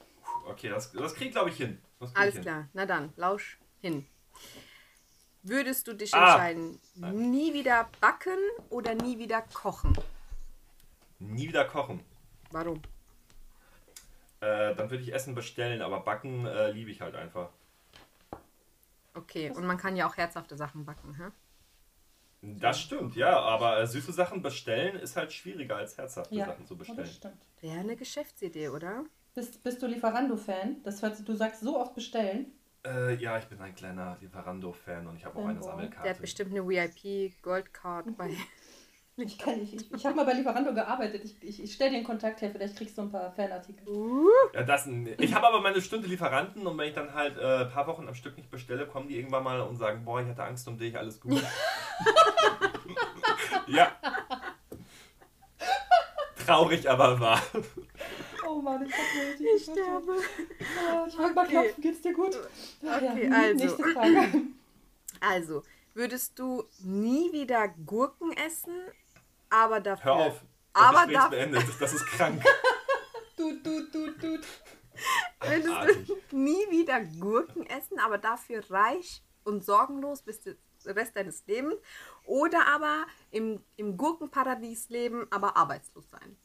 [0.47, 1.81] Okay, das, das krieg glaube ich hin.
[2.15, 4.07] Alles klar, na dann, lausch hin.
[5.43, 6.33] Würdest du dich Ah.
[6.49, 6.81] entscheiden,
[7.31, 8.39] nie wieder backen
[8.69, 9.97] oder nie wieder kochen?
[11.19, 12.01] Nie wieder kochen.
[12.51, 12.83] Warum?
[14.41, 17.51] Äh, dann würde ich Essen bestellen, aber backen äh, liebe ich halt einfach.
[19.15, 21.31] Okay, und man kann ja auch herzhafte Sachen backen, hä?
[22.43, 26.67] Das stimmt, ja, aber äh, süße Sachen bestellen ist halt schwieriger als herzhafte Ja, Sachen
[26.67, 26.99] zu bestellen.
[26.99, 27.43] das stimmt.
[27.63, 29.05] Wäre eine Geschäftsidee, oder?
[29.37, 30.83] Bist, bist du Lieferando-Fan?
[30.83, 32.47] Das hört, du sagst so oft bestellen.
[32.87, 35.63] Äh, ja, ich bin ein kleiner Lieferando-Fan und ich habe auch eine.
[35.63, 36.05] Sammelkarte.
[36.05, 38.31] Der hat bestimmt eine VIP Gold Card bei.
[39.19, 41.25] Ich, kann- ich, ich, ich habe mal bei Lieferando gearbeitet.
[41.25, 43.83] Ich, ich, ich stelle dir einen Kontakt her, vielleicht kriegst du ein paar Fanartikel.
[44.53, 47.71] Ja, das, ich habe aber meine Stunde Lieferanten und wenn ich dann halt äh, ein
[47.71, 50.45] paar Wochen am Stück nicht bestelle, kommen die irgendwann mal und sagen, boah, ich hatte
[50.45, 51.43] Angst um dich, alles gut.
[53.69, 53.91] ja.
[56.45, 57.41] Traurig, aber wahr.
[58.49, 60.17] Oh Mann, ich hab mir Ich sterbe.
[61.09, 61.51] Ich mag mal Okay.
[61.51, 62.37] klopfen, geht's dir gut?
[62.87, 63.65] Ach ja, Okay, hm, also.
[63.65, 64.43] Nächste Frage.
[65.21, 65.63] Also,
[65.95, 68.75] würdest du nie wieder Gurken essen,
[69.51, 70.05] aber dafür.
[70.05, 70.41] Hör auf.
[70.75, 71.65] Das Aber darf- beendet.
[71.81, 72.43] Das ist krank.
[73.37, 74.39] Du, du, du, du.
[75.41, 81.47] Würdest du nie wieder Gurken essen, aber dafür reich und sorgenlos bis den Rest deines
[81.47, 81.77] Lebens?
[82.25, 86.37] Oder aber im, im Gurkenparadies leben, aber arbeitslos sein?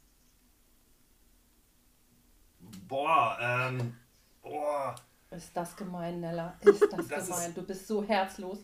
[2.91, 3.95] Boah, ähm.
[4.41, 4.93] Boah.
[5.29, 6.57] Ist das gemein, Nella?
[6.59, 7.47] Ist das, Das gemein?
[7.47, 8.59] ist- Du bist so herzlos.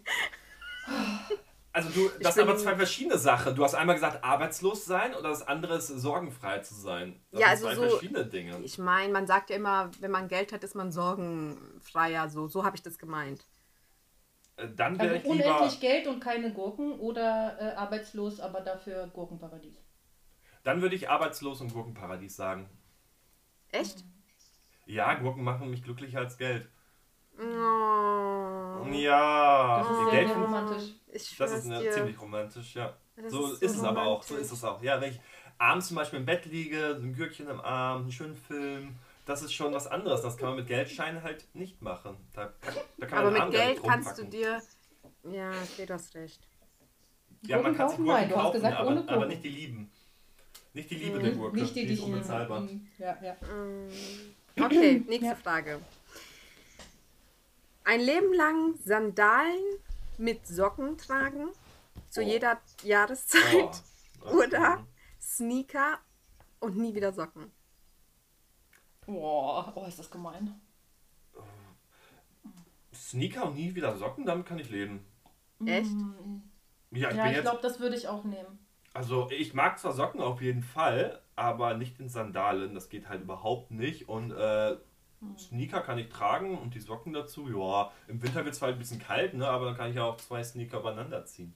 [1.71, 3.55] Also du, das sind aber zwei verschiedene Sachen.
[3.55, 7.21] Du hast einmal gesagt, arbeitslos sein oder das andere ist sorgenfrei zu sein.
[7.31, 8.59] Das Ja, sind also zwei so- verschiedene Dinge.
[8.63, 12.27] Ich meine, man sagt ja immer, wenn man Geld hat, ist man sorgenfreier.
[12.29, 13.45] So, so habe ich das gemeint.
[14.57, 15.55] Äh, Dann wäre Also ich lieber.
[15.57, 19.77] unendlich Geld und keine Gurken oder äh, arbeitslos, aber dafür Gurkenparadies.
[20.65, 22.69] Dann würde ich arbeitslos und Gurkenparadies sagen.
[23.69, 24.03] Echt?
[24.87, 26.67] Ja, Gurken machen mich glücklicher als Geld.
[27.39, 30.83] Oh, Ja, Das ist Geld sehr romantisch.
[31.11, 32.95] ich Das ist eine, ziemlich romantisch, ja.
[33.15, 34.81] Das so ist ist, es aber auch, so ist es auch.
[34.81, 35.19] Ja, wenn ich
[35.57, 39.41] abends zum Beispiel im Bett liege, so ein Gürkchen im Arm, einen schönen Film, das
[39.41, 40.21] ist schon was anderes.
[40.21, 42.15] Das kann man mit Geldscheinen halt nicht machen.
[42.33, 42.53] Da,
[42.97, 44.61] da kann Aber man mit Geld kannst du dir.
[45.23, 46.39] Ja, okay, du hast recht.
[47.43, 48.05] Ja, man Gurken kann sich kaufen?
[48.05, 49.91] Gurken Nein, du hast kaufen, gesagt, aber, ohne aber nicht die lieben.
[50.73, 52.61] Nicht die Liebe der Gurke, Nicht die, die die ist unbezahlbar.
[52.61, 53.35] Mm, Ja, ja.
[54.59, 55.35] Okay, nächste Ja.
[55.35, 55.79] Frage.
[57.83, 59.61] Ein Leben lang Sandalen
[60.17, 61.49] mit Socken tragen,
[62.09, 62.23] zu Oh.
[62.23, 63.81] jeder Jahreszeit.
[64.21, 64.33] Oh.
[64.37, 64.85] Oder
[65.21, 65.99] Sneaker
[66.59, 67.51] und nie wieder Socken.
[69.05, 70.59] Boah, oh, ist das gemein.
[72.93, 75.05] Sneaker und nie wieder Socken, damit kann ich leben.
[75.65, 75.91] Echt?
[76.91, 78.59] Ja, ich Ja, ich glaube, das würde ich auch nehmen.
[78.93, 82.75] Also ich mag zwar Socken auf jeden Fall, aber nicht in Sandalen.
[82.75, 84.09] Das geht halt überhaupt nicht.
[84.09, 84.75] Und äh,
[85.37, 87.47] Sneaker kann ich tragen und die Socken dazu.
[87.49, 89.47] Ja, im Winter wird es halt ein bisschen kalt, ne?
[89.47, 91.53] aber dann kann ich ja auch zwei Sneaker übereinander ziehen.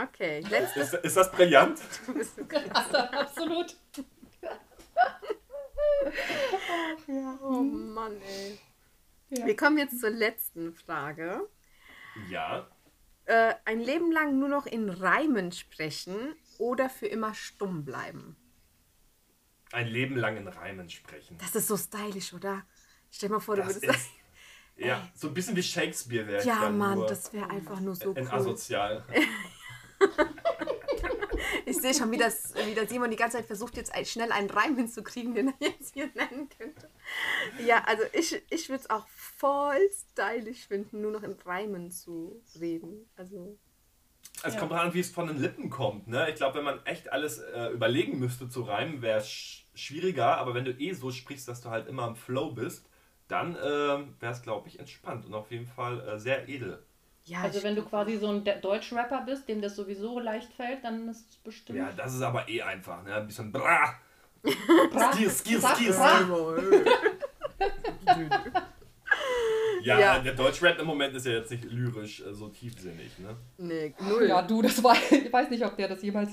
[0.00, 1.80] Okay, letzte Ist, ist das brillant?
[3.12, 3.76] Absolut.
[7.42, 8.58] Oh Mann, ey.
[9.30, 9.46] Ja.
[9.46, 11.48] Wir kommen jetzt zur letzten Frage.
[12.30, 12.68] Ja.
[13.24, 18.36] Äh, ein Leben lang nur noch in Reimen sprechen oder für immer stumm bleiben?
[19.72, 21.36] Ein Leben lang in Reimen sprechen.
[21.38, 22.64] Das ist so stylisch, oder?
[23.10, 24.10] Stell dir mal vor, du Das würdest ist.
[24.80, 27.96] Ja, so ein bisschen wie Shakespeare wäre ich Ja, dann Mann, das wäre einfach nur
[27.96, 28.32] so in cool.
[28.32, 29.04] asozial.
[31.66, 34.32] Ich sehe schon, wie, das, wie der Simon die ganze Zeit versucht, jetzt ein, schnell
[34.32, 36.88] einen Reim hinzukriegen, den er jetzt hier nennen könnte.
[37.64, 42.42] Ja, also ich, ich würde es auch voll stylisch finden, nur noch in Reimen zu
[42.58, 43.08] reden.
[43.16, 43.58] Also,
[44.44, 44.60] Es Ja.
[44.60, 46.06] kommt dran, wie es von den Lippen kommt.
[46.08, 46.28] Ne?
[46.30, 50.38] Ich glaube, wenn man echt alles äh, überlegen müsste zu reimen, wäre es sch schwieriger.
[50.38, 52.88] Aber wenn du eh so sprichst, dass du halt immer im Flow bist,
[53.28, 56.82] dann ähm, wäre es, glaube ich, entspannt und auf jeden Fall äh, sehr edel.
[57.24, 61.08] Ja, also wenn du quasi so ein Deutschrapper bist, dem das sowieso leicht fällt, dann
[61.08, 61.78] ist es bestimmt.
[61.78, 63.14] Ja, das ist aber eh einfach, ne?
[63.14, 63.94] Ein bisschen bra.
[65.12, 65.94] Skir, skir, skir.
[69.88, 73.36] Ja, ja, der Deutschrap im Moment ist ja jetzt nicht lyrisch äh, so tiefsinnig, ne?
[73.56, 74.28] Nee, null.
[74.28, 76.32] Ja, du, das war, ich weiß nicht, ob der das jemals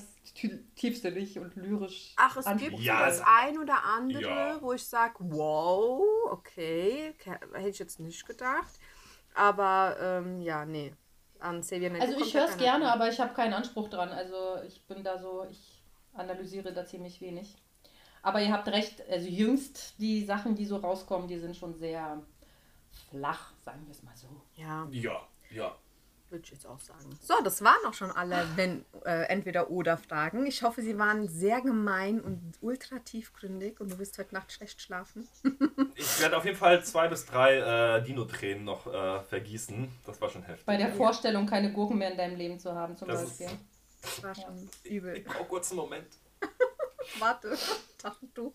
[0.75, 4.57] tiefsinnig und lyrisch Ach, es gibt ja, das ein oder andere, ja.
[4.61, 6.01] wo ich sage, wow,
[6.31, 7.13] okay,
[7.53, 8.79] hätte ich jetzt nicht gedacht.
[9.33, 10.93] Aber ähm, ja, nee.
[11.39, 14.09] An Xavier Also ich höre es gerne, aber ich habe keinen Anspruch dran.
[14.09, 15.83] Also ich bin da so, ich
[16.13, 17.55] analysiere da ziemlich wenig.
[18.21, 22.23] Aber ihr habt recht, also jüngst die Sachen, die so rauskommen, die sind schon sehr
[23.15, 24.27] flach, sagen wir es mal so.
[24.55, 24.87] Ja.
[24.91, 25.75] Ja, ja.
[26.29, 27.17] Würde ich jetzt auch sagen.
[27.21, 30.47] So, das waren auch schon alle wenn äh, entweder oder Fragen.
[30.47, 34.81] Ich hoffe, sie waren sehr gemein und ultra tiefgründig und du wirst heute Nacht schlecht
[34.81, 35.27] schlafen.
[35.95, 39.87] ich werde auf jeden Fall zwei bis drei äh, Dino-Tränen noch äh, vergießen.
[40.05, 40.65] Das war schon heftig.
[40.65, 43.45] Bei der Vorstellung, keine Gurken mehr in deinem Leben zu haben, zum das Beispiel.
[43.45, 43.55] Ist,
[44.01, 44.91] das war schon ja.
[44.91, 45.17] übel.
[45.17, 46.07] Ich brauche kurz einen Moment.
[47.19, 47.55] Warte,
[47.99, 48.53] Taschentuch.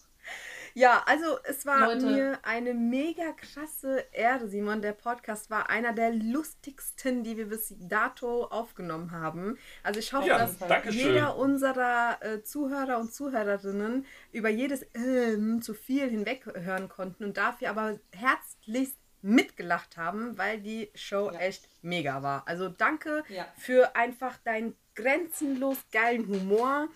[0.74, 2.06] Ja, also es war Leute.
[2.06, 4.82] mir eine mega krasse Ehre, Simon.
[4.82, 9.58] Der Podcast war einer der lustigsten, die wir bis dato aufgenommen haben.
[9.82, 11.14] Also ich hoffe, ja, dass Dankeschön.
[11.14, 17.36] jeder unserer äh, Zuhörer und Zuhörerinnen über jedes ähm zu viel hinweg hören konnten und
[17.36, 21.38] dafür aber herzlichst mitgelacht haben, weil die Show ja.
[21.38, 22.46] echt mega war.
[22.46, 23.46] Also danke ja.
[23.58, 26.88] für einfach deinen grenzenlos geilen Humor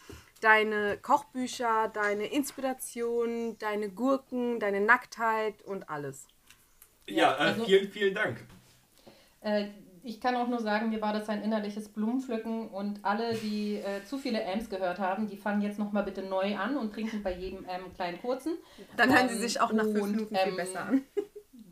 [0.44, 6.28] deine Kochbücher, deine Inspiration, deine Gurken, deine Nacktheit und alles.
[7.06, 8.44] Ja, ja äh, also, vielen, vielen Dank.
[9.40, 9.68] Äh,
[10.02, 14.04] ich kann auch nur sagen, mir war das ein innerliches Blumenpflücken und alle, die äh,
[14.04, 17.34] zu viele Ms gehört haben, die fangen jetzt nochmal bitte neu an und trinken bei
[17.34, 18.58] jedem M kleinen kurzen.
[18.98, 21.04] Dann hören sie sich auch nach fünf Minuten viel ähm, besser an.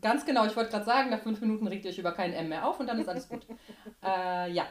[0.01, 2.49] Ganz genau, ich wollte gerade sagen, nach fünf Minuten regt ihr euch über keinen M
[2.49, 3.45] mehr auf und dann ist alles gut.
[4.03, 4.65] äh, ja,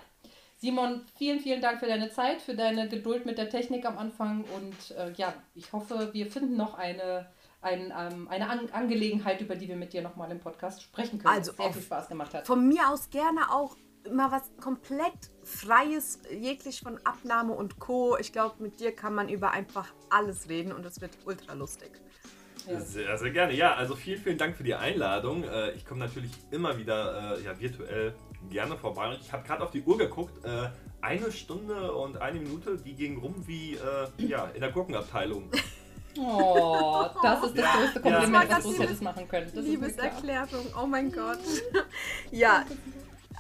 [0.63, 4.45] Simon, vielen, vielen Dank für deine Zeit, für deine Geduld mit der Technik am Anfang
[4.45, 7.27] und äh, ja, ich hoffe, wir finden noch eine,
[7.61, 11.35] ein, ähm, eine An Angelegenheit, über die wir mit dir nochmal im Podcast sprechen können.
[11.35, 12.47] Also sehr viel Spaß gemacht hat.
[12.47, 13.77] Von mir aus gerne auch
[14.09, 18.17] mal was komplett Freies, jeglich von Abnahme und Co.
[18.19, 21.91] Ich glaube, mit dir kann man über einfach alles reden und es wird ultra lustig.
[22.69, 22.81] Ja.
[22.81, 23.53] Sehr, sehr gerne.
[23.55, 25.43] Ja, also vielen, vielen Dank für die Einladung.
[25.43, 28.15] Äh, ich komme natürlich immer wieder äh, ja, virtuell
[28.51, 29.17] gerne vorbei.
[29.21, 30.45] Ich habe gerade auf die Uhr geguckt.
[30.45, 30.69] Äh,
[31.01, 33.77] eine Stunde und eine Minute, die ging rum wie
[34.19, 35.51] ja, in der Gurkenabteilung.
[36.19, 38.57] Oh, das ist das ja, größte Kompliment, ja.
[38.57, 39.51] was du hättest machen können.
[39.55, 41.39] Das Liebeserklärung, oh mein Gott.
[42.31, 42.65] ja,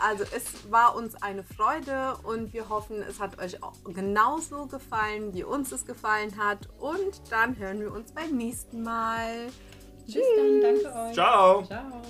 [0.00, 5.34] also es war uns eine Freude und wir hoffen, es hat euch auch genauso gefallen,
[5.34, 6.68] wie uns es gefallen hat.
[6.78, 9.48] Und dann hören wir uns beim nächsten Mal.
[10.06, 10.14] Tschüss.
[10.14, 11.14] Bis dann, danke euch.
[11.14, 11.64] Ciao.
[11.64, 12.02] Ciao.